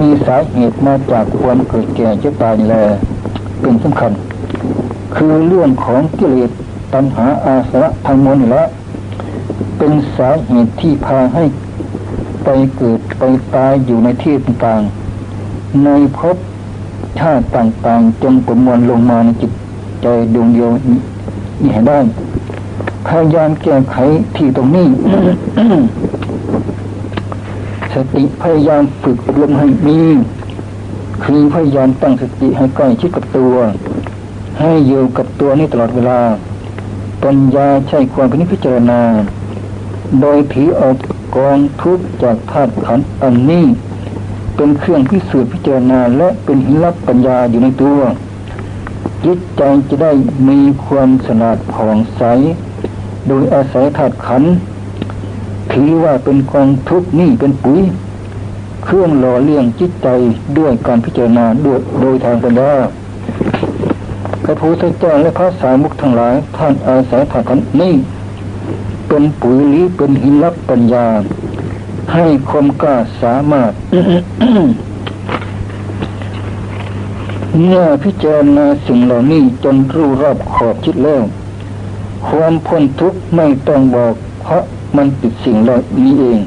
[0.00, 2.74] มีสาเหตุมาจากความเกิดแก่เจ็บตายแล
[3.60, 4.12] เป็นสำคัญ
[5.14, 6.50] คือเรื่องของกิเลส
[6.94, 8.64] ตัณหาอาสวะทางมวลนี่ละ
[9.78, 11.44] เป็นสาเหตุที่พาให้
[12.44, 13.22] ไปเกิดไป
[13.54, 15.88] ตายอยู่ในที่ต่างๆ ใน
[16.18, 16.36] ภพ
[17.18, 19.52] ชาติต่างๆ จงประมวลลงมาในจิต
[20.02, 20.70] ใจดวงเดียว
[21.60, 21.98] นี่ให้ได้
[23.06, 23.96] พยายามแก้ไข
[24.36, 24.88] ที่ตรงนี้
[27.94, 30.00] สติพยายามฝึกลมให้มี
[31.24, 33.54] คือพยายามตั้งสติให้ใกล้ชิดกับตัว
[34.60, 36.20] ให้อยู่กับตัวนี้ตลอดเวลา
[37.24, 39.00] ปัญญาใช้ความพิจารณา
[40.20, 40.88] โดยถือเอา
[41.36, 43.64] กองทุกจากธาตุขันธ์อันนี้
[44.56, 47.98] เป็นเครื่องพิสูจน์พิจารณาและเป็นหิรับปัญญาอยู่ในตัว
[49.24, 50.12] จิตใจจะได้
[50.48, 52.22] มีความสนาดผ่องใส
[53.28, 54.52] โดยอาศัยธาตุขันธ์
[55.72, 57.80] ถือว่าเป็นกองทุกนี่เป็นปุ๋ย
[58.84, 60.08] เครื่องหล่อเลี้ยงจิตใจ
[60.58, 62.72] ด้วยการพิจารณาด้วยโดยทางปัญญา
[64.50, 67.94] ระพุทธเจ้าและพระสามุกทั้งหลาย ท่านอาศัยถากันนี่
[69.08, 71.06] เป็นปุ๋ยลีเป็นหินรับปัญญา
[72.14, 73.72] ให้ความกล้าสามารถ
[77.64, 81.22] เมื่อพิจารณาสิ่งเหล่านี้จนรู้รอบขอบคิดแล้ว
[82.28, 84.62] ความพ้นทุกข์ไม่ต้องบอกเพราะ
[84.96, 86.40] มันติดสิ่งเหล่านี้เอง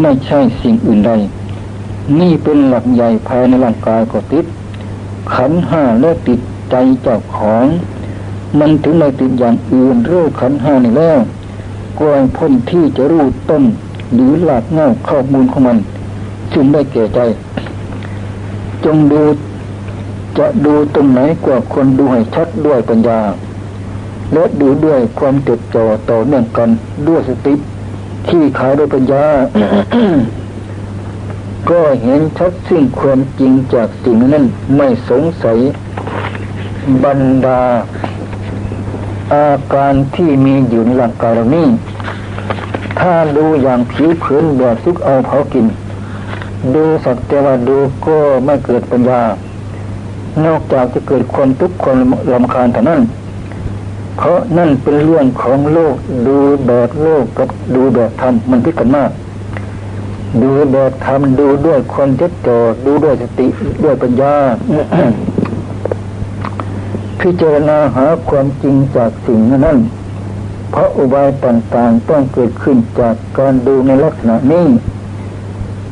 [0.00, 1.12] ไม่ใช่สิ่งอื่นใด
[2.20, 4.46] นี่เป็นหลักใหญ่ภายในร่างกายก็ติด
[5.34, 6.40] ขันห้าและติด
[6.70, 7.66] ใจเจ้าของ
[8.58, 11.18] มันถึงไม่ติดอย่างอื่นรู้ขันห้านี่แล้ว
[11.98, 13.64] กวงพ้นที่จะรู้ต้น
[14.14, 15.78] หรือหลักเงาข้อมูลของมัน
[16.54, 17.20] จึงได้แก่ใจ
[18.84, 19.22] จงดู
[20.38, 23.20] จะดูตรงไหนกว่าคนดูให้ชัดด้วยปัญญา
[24.32, 26.68] และดูด้วยความจดจ่อต่อเนื่องกัน
[27.08, 27.54] ด้วยสติ
[28.28, 29.24] ที่ขายด้วยปัญญา
[31.70, 34.44] ก็เห็นชัดซึ่งความจริงจากสิ่งนั้น
[34.76, 35.58] ไม่สงสัย
[37.04, 37.62] บรรดา
[39.34, 41.66] อาการที่มีอยู่ในร่างกายเรานี้
[43.00, 45.66] ถ้าดูอย่างผิวเผินแบบซุกเอาเผากิน
[46.74, 47.76] ดูสักแต่ว่าดู
[48.06, 49.20] ก็ไม่เกิดปัญญา
[50.46, 51.96] นอกจากจะเกิดความทุกข์ความ
[52.32, 53.00] ลำคาญเท่านั้น
[54.16, 56.36] เพราะนั่นเป็นเรื่องของโลก ดู
[56.66, 59.10] แบบโลกกับดูแบบธรรมมันพิกันมาก
[60.42, 63.46] ดูแบบธรรมดูด้วยความเจ็ดจอดูด้วยสติ
[63.84, 64.34] ด้วยปัญญา
[67.20, 69.78] พิจารณาหาความจริงจากสิ่งนั้น
[70.70, 74.66] เพราะอุบายต่างๆต้องเกิดขึ้นจากการดูในลักษณะนี้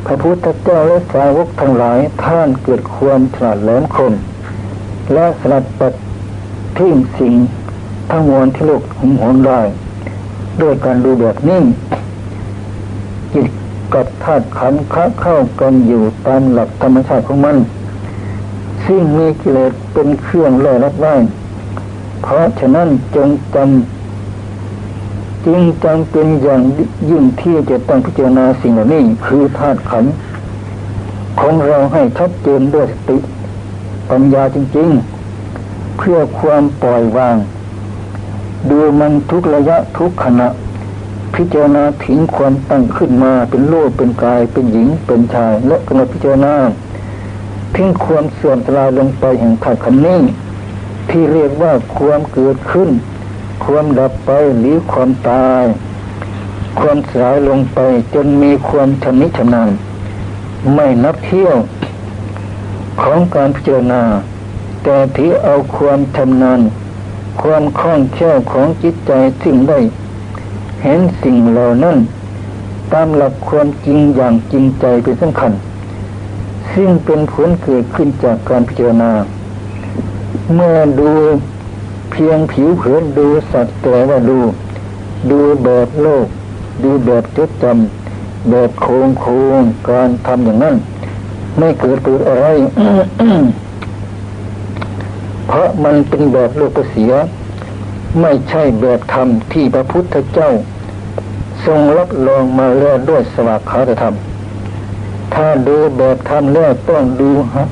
[0.06, 4.12] พระพุทธเจ้าและสาวกทั้งหลายท่านเกิดความฉลาดแหลมคม
[5.12, 5.94] และสลัดปัด
[6.78, 7.34] ทิ้งสิ่ง
[8.10, 9.60] ทั้งมวลที่โลกหุมหนได้
[10.60, 11.60] ด้วยการดูแบบนี้
[13.34, 13.46] จิต
[13.94, 17.56] กับธาตุขันธ์ค้าเข้ากันอยู่ตามหลักธรรมชาติของมัน
[18.88, 21.14] ซึ่งมีกิเลสเป็นเครื่องล่อรับได้
[22.22, 26.62] เพราะฉะนั้นจงจำจึงจำเป็นอย่าง
[27.10, 30.12] ยิ่งที่จะต้องพิจารณาสิ่งเหล่านี้คือธาตุขันธ์
[31.40, 33.18] ของเราให้ชัดเจนด้วยสติ
[34.10, 34.88] ปัญญาจริง
[35.44, 37.36] ๆ เพื่อความปล่อยวาง
[38.70, 40.48] ดูมันทุกระยะทุกขณะ
[41.34, 46.54] พิจารณาถึงความตั้งขึ้นมาเป็นโลกเป็นกายเป็นหญิงเป็นชาย และกำหนดพิจารณา
[47.74, 50.20] ทิ้งความเสื่อมสลายลงไปแห่งธาตุขันนี้
[51.10, 52.90] ที่เรียกว่าความเกิดขึ้น
[53.64, 55.64] ความดับไปหรือความตาย
[56.78, 57.78] ความสายลงไป
[58.14, 59.70] จนมีความชำนิชำนาญ
[60.74, 61.56] ไม่นับเที่ยว
[63.02, 64.02] ของการพิจารณา
[64.84, 66.60] แต่ที่เอาความชำนาญ
[67.42, 69.12] ความคล่องแคล่วของจิตใจ
[69.42, 69.78] สิ่งได้
[70.82, 71.96] เห็นสิ่งเหล่านั้น
[72.92, 75.52] ตามหลักความจริงอย่างจริงใจเป็นสำคัญ
[76.80, 79.12] ซึ่งเป็นผลเกิดขึ้นจากการพิจารณา
[80.54, 81.10] เมื่อดู
[82.10, 84.38] เพียงผิวเผินดูสัตว์แต่ว่าดู
[85.30, 86.26] ดูแบบโลก
[86.84, 89.60] ดูแบบจดจำแบบโครงโครง
[89.90, 90.76] การทำอย่างนั้น
[91.58, 92.46] ไม่เกิดเกิดอะไร
[95.46, 97.12] เพราะมันเป็นแบบโลกเสีย
[98.20, 100.50] ไม่ใช่แบบธรรมที่พระพุทธเจ้า
[101.66, 104.16] ทรงรับรองมาแล้วด้วยสวากขาธรรม
[105.34, 107.64] ถ้าดูแบบธรรมแล้วต้องดูฮะ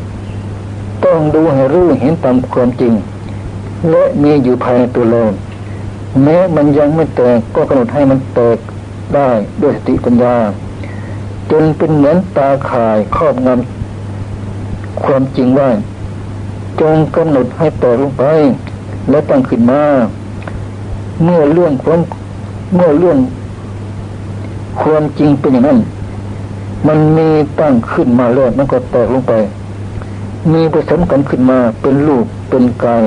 [1.05, 2.93] ต้องดูให้รู้เห็นตามความจริง
[3.91, 5.23] และมีอยู่ภายในตัวเรา
[6.23, 8.59] แม้มันยังไม่แตกก็กำหนดให้มันแตก
[9.15, 9.31] ได้
[9.63, 10.37] ด้วยสติปัญญา
[11.51, 15.71] จนเป็นเหมือนตาข่ายครอบงำความจริงไว่า
[16.81, 18.25] จงกำหนดให้แตกลงไป
[19.11, 19.83] และตั้งขึ้นมา
[21.25, 22.01] เมื่อเรื่องความ
[22.77, 23.19] เมื่อเรื่อง
[24.83, 25.79] ความจริงเป็นอย่างนั้น
[26.87, 27.28] มันมี
[27.61, 29.34] ตั้งขึ้นมาแล้วมันก็แตกลงไป
[30.53, 33.05] มีผสมกันขึ้นมาเป็นรูปเป็นกาย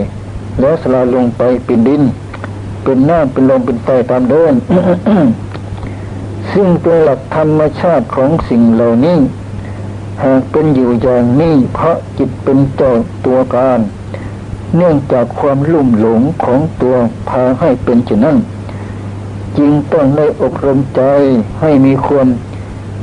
[0.59, 2.03] แล้วสลายลงไปเป็นดิน
[2.83, 4.53] เป็นน้ำเป็นลมเป็นไฟตามเดิน
[6.51, 9.17] ซึ่งเป็นหลักธรรมชาติของสิ่งเหล่านี้
[10.23, 12.93] หากเป็นอยู่อย่างนี้เพราะจิตเป็นเจ้า
[13.25, 13.79] ตัวการ
[14.75, 16.95] เนื่องจากความลุ่มหลงของตัว
[17.29, 18.37] พาให้เป็นเช่นนั้น
[19.57, 21.01] จึงต้องได้อบรมใจ
[21.61, 22.27] ให้มีความ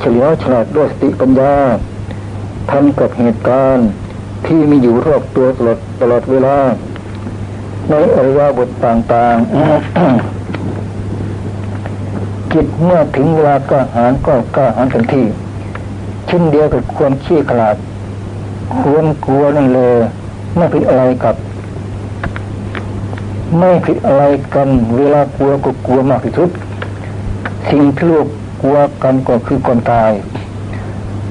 [0.00, 1.54] เฉลียวฉลาดด้วยสติปัญญา
[2.70, 3.88] ทำกับเหตุการณ์
[4.46, 6.56] ที่มีอยู่รอบตัวตลอดตลอดเวลา
[7.90, 9.46] ในอริยบทต่างๆ
[12.52, 15.22] จิตเมื่อถึงเวลากล้าหาญก็กล้าหาญทันที
[16.26, 17.76] เช่นเดียวกับความขี้ขลาด
[18.80, 19.96] ควรกลัวนั่นเลย
[20.56, 21.36] ไม่ผิดอะไรกับ
[23.58, 24.22] ไม่ผิดอะไร
[24.54, 26.50] กัน เวลากลัวก็กลัวมากที่สุด
[27.70, 28.26] สิ่งที่ลูก
[28.62, 30.12] กลัวกันก็คือความตาย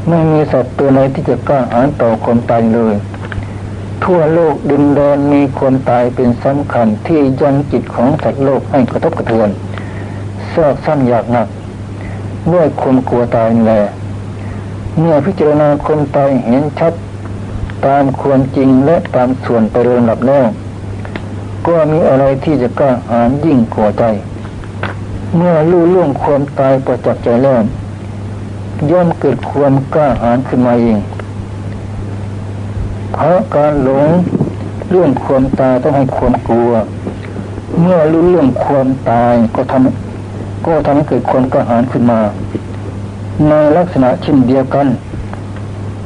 [0.09, 2.95] ไม่มีสัตว์ตัวไหนที่จะกล้าหาญต่อความตายเลย
[4.03, 9.49] ทั่วโลกดินแดนมีคนตายเป็นสำคัญที่ยังจิตของสัตว์โลกให้กระทบกระเทือน
[10.49, 11.47] เสื้อสั้นอยากหนัก
[12.53, 13.73] ด้วยคนกลัวตายแล
[14.99, 16.93] เมื่อพิจารณาคนตายเห็นชัด
[17.85, 20.45] ตามควรจริงและตามส่วนไปเรื่องหลับแล้ว
[21.67, 24.03] ก็มีอะไรที่จะกล้าหาญยิ่งกว่าใจ
[25.37, 27.63] เมื่อรู้ล่วงความตายประจักษ์ใจแล้ว
[28.91, 30.99] ย่อมเกิดความกล้าหาญขึ้นมาเอง
[33.13, 34.07] เพราะการหลง
[34.91, 36.71] เรื่องความตายต้องให้ความกลัว
[37.81, 42.19] เมื่อรู้เรื่องความตายก็ทำก็ทำให้เกิดความกระหายขึ้นมา
[43.49, 44.87] ในลักษณะเช่นเดียวกัน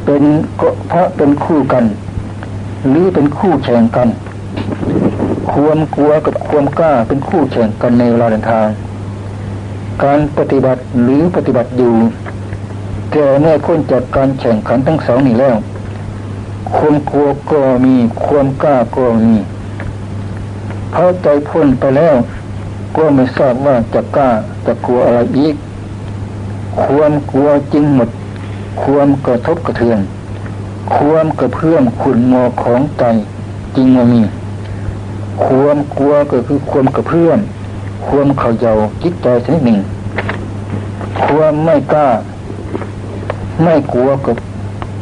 [0.06, 0.24] เป็น
[0.62, 1.84] ก็พระเป็นคู่กัน
[2.90, 4.10] หรือเป็นคู่แข่งกัน
[5.52, 8.68] ความกลัวกับความกล้าเป็นคู่แข่งกันในเวลาเดินทาง
[10.04, 11.96] การปฏิบัติหรือปฏิบัติอยู่
[13.12, 15.56] แต่เมื่อพ้นจากการแข่งขันทั้งสองนี้แล้ว
[16.78, 17.96] ความกลัวก็มี
[18.26, 19.36] ความกล้าก็มี
[20.92, 22.16] เพราะใจพ้นไปแล้ว
[22.98, 24.30] ก็ไม่ทราบว่าจะกล้า
[24.66, 25.56] จะกลัวอะไรอีก
[26.84, 28.10] ความกลัวจริงหมด
[28.84, 30.00] ความกระทบกระเทือน
[30.96, 33.04] ความกระเพื่อมขุนมอของใจ
[33.76, 34.22] จริงว่มี
[35.46, 37.40] ความกลัวก็คือความกระเพื่อม
[38.10, 39.80] ความเขาเยาจิตใจชนิดหนึ่ง
[41.26, 42.08] ความไม่กล้า
[43.64, 44.36] ไม่กลัวกับ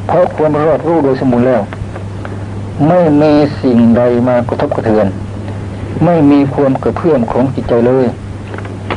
[0.07, 1.61] เพราะความรอบรู้โดยสมบูรณ์แล้ว
[2.87, 5.07] ไม่มีสิ่งใดมากระทบกระเทือน
[6.05, 8.05] ไม่มีความกระเพื่อมของจิตใจเลย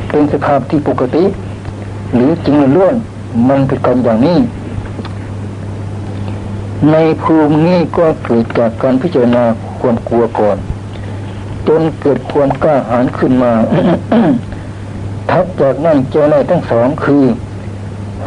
[0.09, 1.23] เป็นสภาพที่ปกติ
[2.13, 2.95] หรือจริงล้วน
[3.49, 4.37] มันเป็นกรรมอย่างนี้
[6.91, 9.43] ในภูมินี้ก็เกิดจากการพิจารณา
[9.81, 10.57] ความกลัวก่อน
[11.67, 13.53] จนเกิดความกล้าหาญขึ้นมา
[15.29, 17.23] ทับจากนั้นเจอในทั้งสองคือ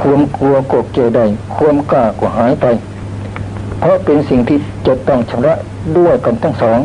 [0.00, 1.24] ความกลัวกบเจอได้
[1.56, 2.66] ความกล้าก็หายไป
[3.78, 5.54] เพราะเป็นสิ่งที่จะต้องชำระ
[5.96, 6.78] ด้วยกันทั้งสอง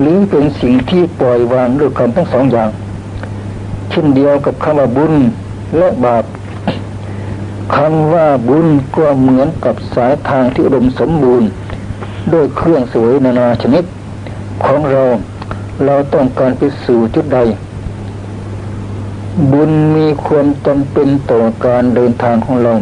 [0.00, 2.70] หรือเป็นสิ่งที่ปล่อยวางด้วยกันทั้งสองอย่าง
[3.90, 5.14] เช่นเดียวกับคำว่าบุญ
[5.78, 6.24] และบาป
[7.76, 8.66] คำว่าบุญ
[8.96, 11.48] ก็เหมือนกับสายทางที่อุดมสมบูรณ์
[12.32, 13.84] ด้วยเครื่องสวยนานาชนิด
[14.66, 15.04] ของเรา
[15.86, 17.38] เราต้องการไปสู่จุดใด
[19.52, 22.72] บุญมีความจำเป็นต่อการเดินทางของเรา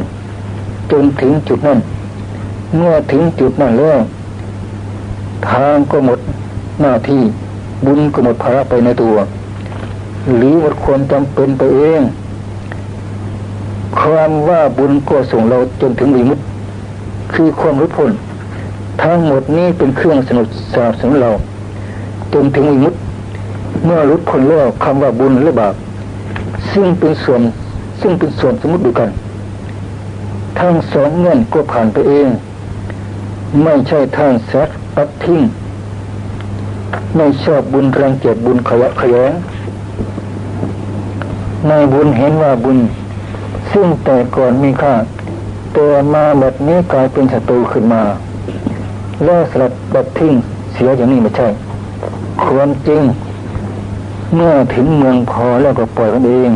[0.90, 1.78] จนถึงจุดนั้น
[2.76, 3.98] เมื่อถึงจุดนั้นแล้ว
[5.50, 6.18] ทางก็หมด
[6.80, 7.22] หน้าที่
[7.86, 9.14] บุญก็หมดภาระไปในตัว
[10.36, 12.02] หรือหมดความจำเป็นไปเอง
[14.00, 16.42] ความว่าบุญก็ส่งเราจนถึงวิมุตติ
[17.34, 18.10] คือความรู้พ้น
[19.02, 21.30] ทั้งหมดนี้เป็นเครื่องสนุกสนับสนุนเรา
[22.34, 22.98] จนถึงวิมุตติ
[23.84, 25.74] เมื่อรู้พ้นแล้วคำว่าบุญและบาป
[26.72, 27.40] ซึ่งเป็นส่วน
[28.00, 29.10] ซึ่งเป็นส่วนสมมติดูกัน
[30.58, 32.28] ทั้งสองเงื่อนก็ผ่านไปเอง
[33.62, 35.42] ไม่ใช่ทางแซดปัดทิ้ง
[37.16, 39.32] ไม่ชอบบุญรังเกียจบุญขยะขยง
[41.68, 42.78] ในบุญเห็นว่าบุญ
[43.72, 44.94] ซึ่งแต่ก่อนมีค่า
[45.74, 48.02] แต่มาแบบนี้กลายเป็นศัตรูขึ้นมา
[49.24, 50.34] แล้วสลัดแบบทิ้ง
[50.72, 51.48] เสียอย่างนี้ไม่ใช่
[52.44, 53.02] ควรจริง
[54.34, 56.50] เมื่อถึงเมืองพอแล้วก็ปล่อยกันเอง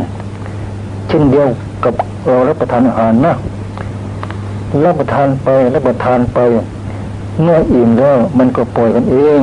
[1.07, 1.47] เช่นเดียว
[1.83, 1.93] กับ
[2.27, 3.33] เรารับประทานอาหารนะ
[4.85, 6.39] รับประทานไปรับประทานไป
[7.41, 9.41] เมื่ออิ่มแล้วมันก็ปล่อยกันเอง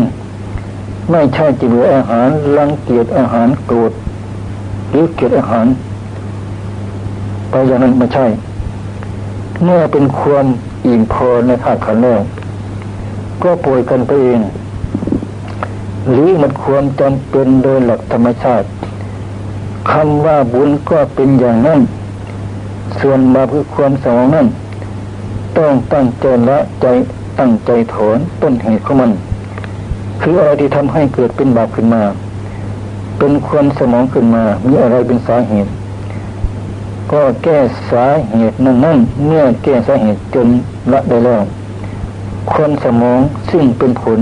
[1.11, 2.29] ไม่ใช่จิเหลืออาหาร
[2.59, 3.93] รังเกียจอาหารโกรธ
[4.91, 5.67] หรือเกลียดอาหาร
[7.51, 8.27] ไปอย่างนั้นไม่ใช่
[9.65, 10.47] เมื่อเป็นความ
[10.87, 12.21] อิ่มพอในธาตุขันแล้ว
[13.43, 14.41] ก็ป่วยกันไปเอง
[16.11, 18.67] หรือมันควรจำเป็นโดยหลักธรรมชาติ
[19.91, 21.81] คำว่าบุญก็เป็นอย่างนั้น
[23.01, 24.47] ส่วนบาปคือความสมองนั้น
[25.59, 26.87] ต้องตั้งใจละใจ
[27.39, 29.11] ตั้งใจถอนต้นเหตุของมัน
[30.23, 32.03] คืออะไรที่ทำให้เกิดเป็นบาปขึ้นมา
[33.19, 35.71] เป็นความสมองขึ้นมา มีอะไรเป็นสาเหตุ
[37.13, 37.59] ก็แก้
[37.91, 40.49] สาเหตุนั่นนั่นเมื่อแก้สาเหตุจน
[40.93, 41.43] ละได้แล้ว
[42.53, 44.21] คนสมองซึ่งเป็นผล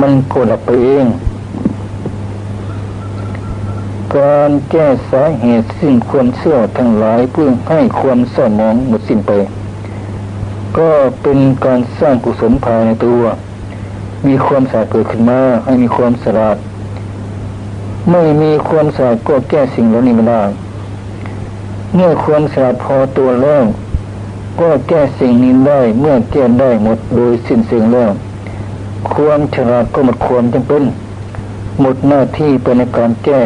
[0.00, 1.06] มันกดับไปเอง
[4.16, 9.32] การแก้สาเหตุซึ่งควรเสื่อทั้งหลายเพื่อให้ความสมองหมดสิ้นไป
[10.78, 10.90] ก็
[11.22, 13.22] เป็นการสร้างกุศลภายในตัว
[14.26, 16.56] มีความสะอาดเกิดขึ้นมาให้มีความสะอาด
[18.10, 20.42] ไม่มีความสะอาดก็แก้สิ่งเหล่านี้ไม่ได้
[21.94, 23.62] เมื่อควรสลัดพอตัวแล้ว
[24.60, 28.10] ก็แก้สิ่งนี้ได้เมื่อแก้ได้หมดโดยสิ้นเสียงแล้ว
[29.12, 30.82] ความฉลาดก็หมดความจำเป็น
[31.80, 33.40] หมดหน้าที่เป็นในการแก้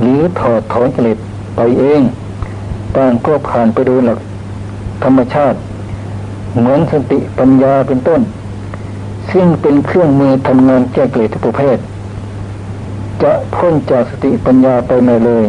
[0.00, 1.18] หรือถอดถอนกิเลส
[1.56, 2.02] ไปเอง
[2.96, 4.18] ต่างก็ผ่านไปโดยหลัก
[5.04, 5.56] ธรรมชาติ
[6.58, 8.20] เหมือนสติปัญญาเป็นต้น
[9.32, 11.78] ซึ่งเป็นเครื่องมือทำงานแก้กิเลสทุกประเภท
[13.22, 15.44] จะพ้นจากสติปัญญาไปไม่เลย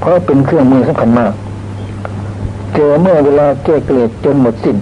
[0.00, 1.32] เพราะเป็นเครื่องมือสำคัญมาก
[2.74, 4.76] เจอเมื่อเวลาแก้เกลียดจนหมดสิ้น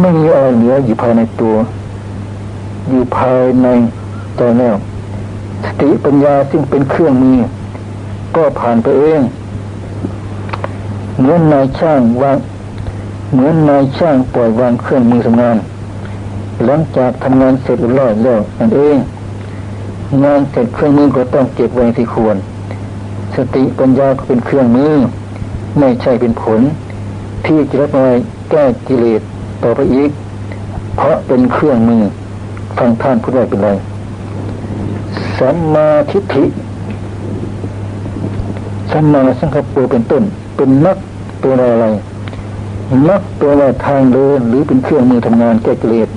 [0.00, 1.54] ไม่มีอะไรเหลืออยู่ภายในตัว
[2.88, 3.68] อยู่ภายใน
[4.36, 4.76] ใจแน่ว
[5.64, 7.38] สติปัญญาซึ่งเป็นเครื่องมือ
[8.36, 9.20] ก็ผ่านไปเอง
[11.18, 12.38] เหมือนนายช่างวาง
[13.32, 15.56] เหมือนนายช่างปล่อยวางเครื่องมือทำงาน
[16.64, 18.96] หลังจากทำงานเสร็จร้อยแล้วนั่นเอง
[20.24, 22.36] งานเสร็จเครื่องมือก็ต้องเก็บไว้ที่ควร
[23.36, 24.92] สติปัญญาก็เป็นเครื่องมือ
[25.78, 26.60] ไม่ใช่เป็นผล
[27.46, 28.06] ที่จะรับมา
[28.50, 29.22] แก้กิเลส
[29.62, 30.10] ต่อไปอีก
[30.96, 32.02] เพราะเป็นเครื่องมือ
[32.78, 33.70] ฟังท่านพูดได้เป็นไร
[35.38, 36.44] สัมมาทิฏฐิ
[38.90, 40.22] สัมมาสังคปรเป็นต้น
[40.56, 40.98] เป็นนัก
[41.42, 41.86] ตัวอะไร
[43.08, 46.08] นักตัวว่าทางเดินหรือเป็นเครื่องมือทำงานแก้กิเลส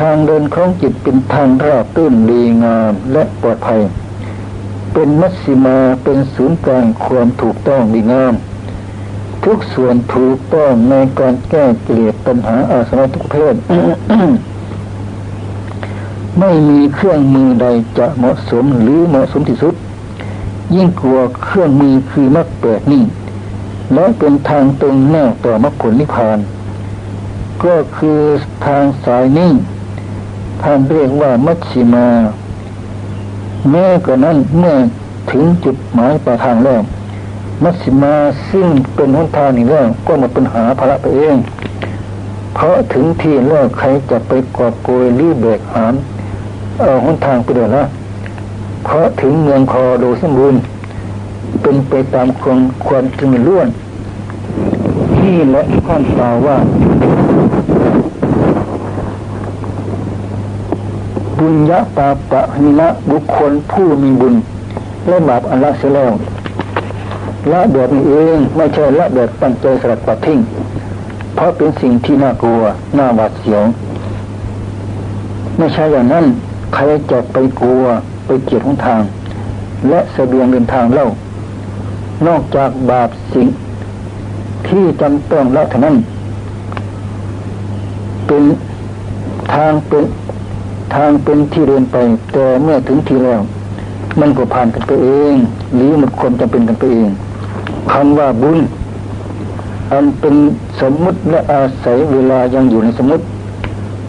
[0.00, 3.80] ทางเดินของจิตเป็นทางราบตื้นดีงามและปลอดภัย
[4.92, 8.34] เป็นมัชชิมาเป็นศูนย์กลางความถูกต้องดีงาม
[9.44, 13.54] ทุกส่วนถูกต้องในการแก้เกลีย ปัญหาอาสวะทุกเพศ
[16.40, 17.66] ไม่มีเครื่องมือใด
[17.98, 19.74] จะเหมาะสมหรือเหมาะสมที่สุด
[20.74, 23.04] ยิ่งกลัวเครื่องมือคือมรรคแปดนี่
[23.94, 26.38] และเป็นทางตรงแน่ต่อมรรคผลนิพพาน
[27.64, 28.20] ก็คือ
[28.66, 29.50] ทางสายนี้
[30.62, 32.08] ท่านเรียกว่ามัชชิมา
[33.70, 34.76] แม้กระนั้นเมื่อ
[35.30, 36.80] ถึงจุดหมายปลายทางแล้ว
[37.62, 38.14] มัชชิมา
[38.50, 41.36] ซึ่งเป็นหนทางนี้แล้วก็หมดปัญหาภาระไปเอง
[42.54, 45.94] เพราะถึงที่แล้วใครจะไปกอบโกยรีบแบกหาม
[46.80, 47.84] เอาหนทางไปเดินละ
[48.84, 50.60] เพราะถึงเมืองคอโดสมบูรณ์
[51.62, 53.68] เป็นไปตามความความจริงล้วน
[55.20, 56.56] นี่และข้อนตาว่า
[61.38, 64.34] บุญยะปาปะหินะบุคคลผู้มีบุญ
[65.08, 66.12] และบาปอันละเสียแล้ว
[67.52, 70.38] ละแบบนี้เอง ไม่ใช่ละแบบตั้งใจสลัดปัดทิ้ง
[71.42, 72.62] ราะเป็นสิ่งที่น่ากลัว
[72.98, 73.62] น่าหวาดเสียว
[75.58, 76.24] ไม่ใช่อย่างนั้น
[76.74, 77.84] ใครจะไปกลัว
[78.26, 79.00] ไปเกียดของทาง
[79.88, 81.06] และเสบียงเดินทางเล่า
[82.26, 83.46] นอกจากบาปสิ่ง
[84.68, 85.96] ที่จำต้องละเท่านั้น
[88.26, 88.42] เป็น
[89.54, 90.04] ทางเป็น
[90.94, 91.96] ทางเป็นที่เดินไป
[92.32, 93.40] แต่เมื่อถึงที่แล้ว
[94.20, 95.34] มันก็ผ่านกันไปเอง
[95.74, 97.10] หรือหมดความจำเป็นกันไปเอง
[97.92, 98.58] คำว่าบุญ
[99.90, 100.34] อันเป็น
[100.80, 103.24] สมมุติและอาศัยเวลายังอยู่ในสมมติ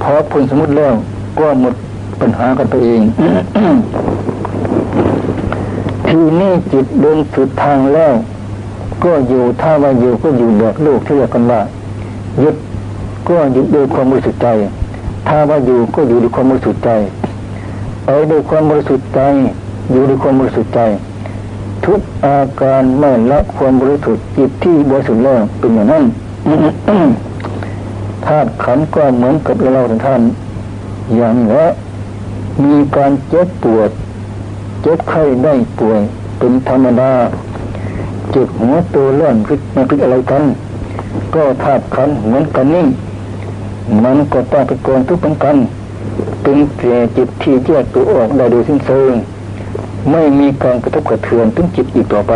[0.01, 0.93] พอพ้นสมมติแล้ว
[1.39, 1.73] ก็หมด
[2.21, 3.01] ปัญหากันไปเอง
[6.07, 8.13] ทีนี้จิตเดินสุดทางแล้ว
[9.03, 11.61] ก็อยู่ถ้าว่าอยู่ก็อยู่แบบโลกที่เรียกกันว่า
[12.43, 12.55] ยึด
[13.27, 14.47] ก็ยึดด้วยความบริสุทธิ์ใจ
[15.27, 16.89] ถ้าว่าอยู่ก็อยู่ด้วยความบริสุทธิ์ใจ
[18.07, 19.19] เอาด้วยความบริสุทธิ์ใจ
[19.91, 20.79] อยู่ด้วยความบริสุทธิ์ใจ
[21.85, 26.03] ทุกอาการไม่ละความบริสุทธิ์จิตที่บริสุทธิ์แล้วเป็นอย่างนั้น
[28.25, 30.21] ธาตุขันก็เหมือนกับเราท่าน
[31.17, 31.65] อย่างนี้
[32.63, 33.89] มีการเจ็บปวด
[34.81, 35.99] เจ็บไข้ได้ป่วย
[36.37, 37.11] เป็นธรรมดา
[38.31, 40.43] เจ็บหัวตัวเลื่อนพิษมาพิษอะไรกัน
[41.33, 42.85] ก็ธาตุขันเหมือนกันนี่
[44.03, 45.55] มันก็ต้องไปกองทุกข์เหมือนกัน
[46.43, 49.13] เป็นเพียจิตที่แยกตัวออกได้โดยสิ้นเชิง
[50.11, 52.33] ไม่มีการกระทบกระเทือนถึงจิตอีกต่อไป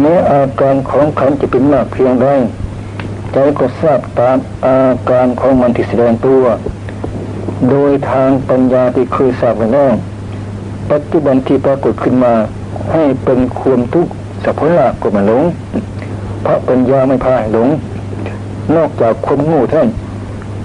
[0.00, 2.26] แม้อาการของขันจะเป็นมากเพียงใด
[3.32, 6.42] ใจก็ทราบตามอาการของมันที่แสดงตัว
[7.70, 9.92] โดยทางปัญญาที่เคยทราบมาแล้ว
[10.90, 12.34] ปัจจุบันที่ปรากฏขึ้นมา
[12.92, 14.12] ให้เป็นความทุกข์
[14.44, 15.44] สัพพละก็มันหลง
[16.44, 17.68] พระปัญญาไม่พาให้หลง
[18.74, 19.88] นอกจากคนงูท่าน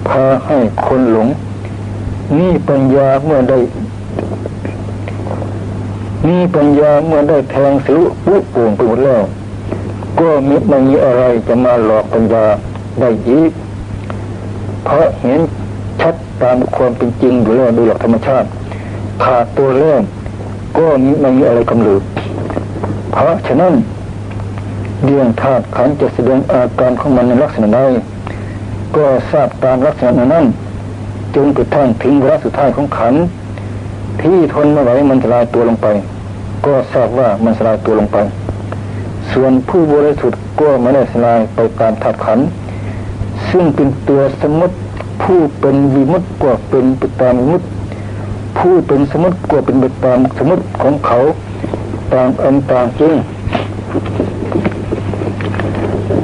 [0.08, 1.28] พาให้คนหลง
[2.38, 3.58] นี่ปัญญาเมื่อได้
[6.28, 9.22] นี่ปัญญาเมื่อได้แทงสิวปุโป่งไปหมดแล้ว
[10.18, 12.44] ก็มิไม่มีอะไรจะมาหลอกปัญญา
[13.00, 13.52] ได้ยีก
[14.84, 15.40] เพราะเห็น
[16.00, 18.46] ชัดตามความเป็นจริงอยู่แล้วโดยหลักธรรมชาติ
[19.24, 20.00] ขาดตัวเรื่อง
[20.78, 20.86] ก็
[21.20, 22.00] ไม่มีอะไรกำลือ
[23.12, 23.74] เพราะฉะนั้น
[25.04, 27.80] เรื่องธาตุขันจะแสดงอาการของมันในลักษณะใด
[28.96, 30.46] ก็ทราบตามลักษณะนั้น
[31.34, 33.14] จนกระทั่งถึงวาระสุดท้ายของขัน
[34.20, 35.86] ที่ทนไม่ไหวมันสลายตัวลงไป
[36.66, 38.18] ก็ทราบว่ามันสลายตัวลงไป
[39.32, 42.38] ส่วนผู้บริสุทธิ์ก็ไม่ได้สลายไปตามธาตุขัน
[43.50, 44.74] ซึ่งเป็นตัวสมมติ
[45.22, 47.66] ผู้เป็นวิมุตติก็เป็นไปตามวิมุตติ
[48.58, 51.18] ผู้เป็นสมุติกลัวเป็นไปตามสมุติของเขา
[52.12, 53.14] ตางอันต่างจริง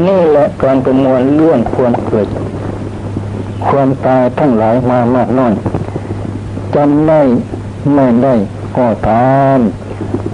[0.07, 2.29] นี่แหละการประมวลเรื่องความเกิด
[3.69, 5.53] ความตายทั้งหลายมามากน้อย
[6.75, 7.21] จำได้
[7.95, 8.35] ไม่ได้
[8.77, 9.59] ก็ตาม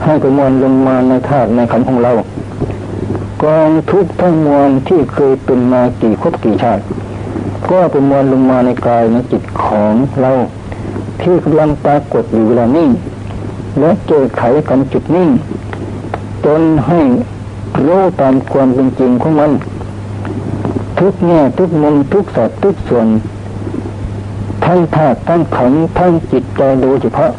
[0.05, 2.13] ให้ประมวลลงมาในธาตุในขันของเรา
[3.43, 6.83] กองทุกทั้งมวลที่เคยเป็นมากี่ครบกี่ชาติ
[7.71, 10.33] ก็ประมวลลงมาในกายในจิตของเรา
[11.23, 12.89] ที่กำลังปรากฏอยู่เวลานี้
[13.81, 15.29] และเจอไขกันจุดนี้
[16.45, 17.01] จนให้
[17.87, 19.51] รู้ตามความเป็นจริงของมัน
[20.99, 23.07] ทุกแง่ทุกมุมทุกสัดทุกส่วน
[24.65, 27.31] ทั้งธาตุทั้งขันทั้งจิตใจโดยเฉพาะ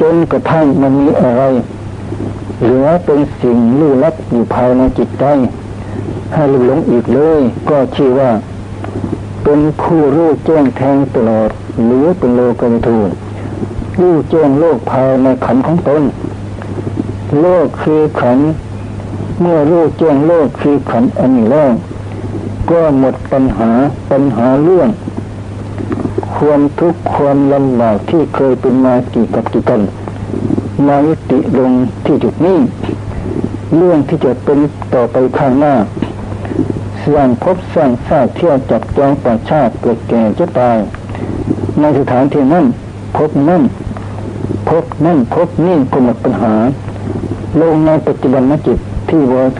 [0.00, 1.42] จนกระทั่งมันมีอะไร
[2.62, 5.24] เหลือเป็นสิ่งลี้ลับอยู่ภายในจิตใจ
[6.32, 8.30] ให้หลงอีกเลย ก็ชื่อว่า
[9.44, 11.50] เป็นผู้รู้แจ้งแทงตลอด
[11.84, 12.98] หรือเป็นโลกวิทู
[14.00, 16.02] รู้แจ้งโลกภายในขันของตน
[17.40, 18.38] โลกคือขัน
[19.40, 21.70] เมื่อรู้แจ้งโลกคือขันอันนี้แล้ว
[22.70, 23.70] ก็หมดปัญหา
[24.10, 24.88] ปัญหาเรื่อง
[26.38, 29.80] ความทุกข์ความลำบากที่เคยเป็นมากี่กับกี่กัน
[30.86, 31.72] มายุติลง
[32.04, 32.58] ที่จุดนี้
[33.76, 34.58] เรื่องที่จะเป็น
[34.94, 35.74] ต่อไปข้างหน้า
[37.04, 40.78] สร้างพบสร้างชาติเที่ยวจับจองประชาติเกิดแก่จะตาย
[41.80, 42.64] ในสถานที่นั้น
[43.16, 43.62] พบนั่น
[44.68, 46.54] พบนั่นพบนี่ก็หมดปัญหา
[47.60, 48.78] ลงในปัจจุบันนจิต
[49.08, 49.54] ที่บริสุ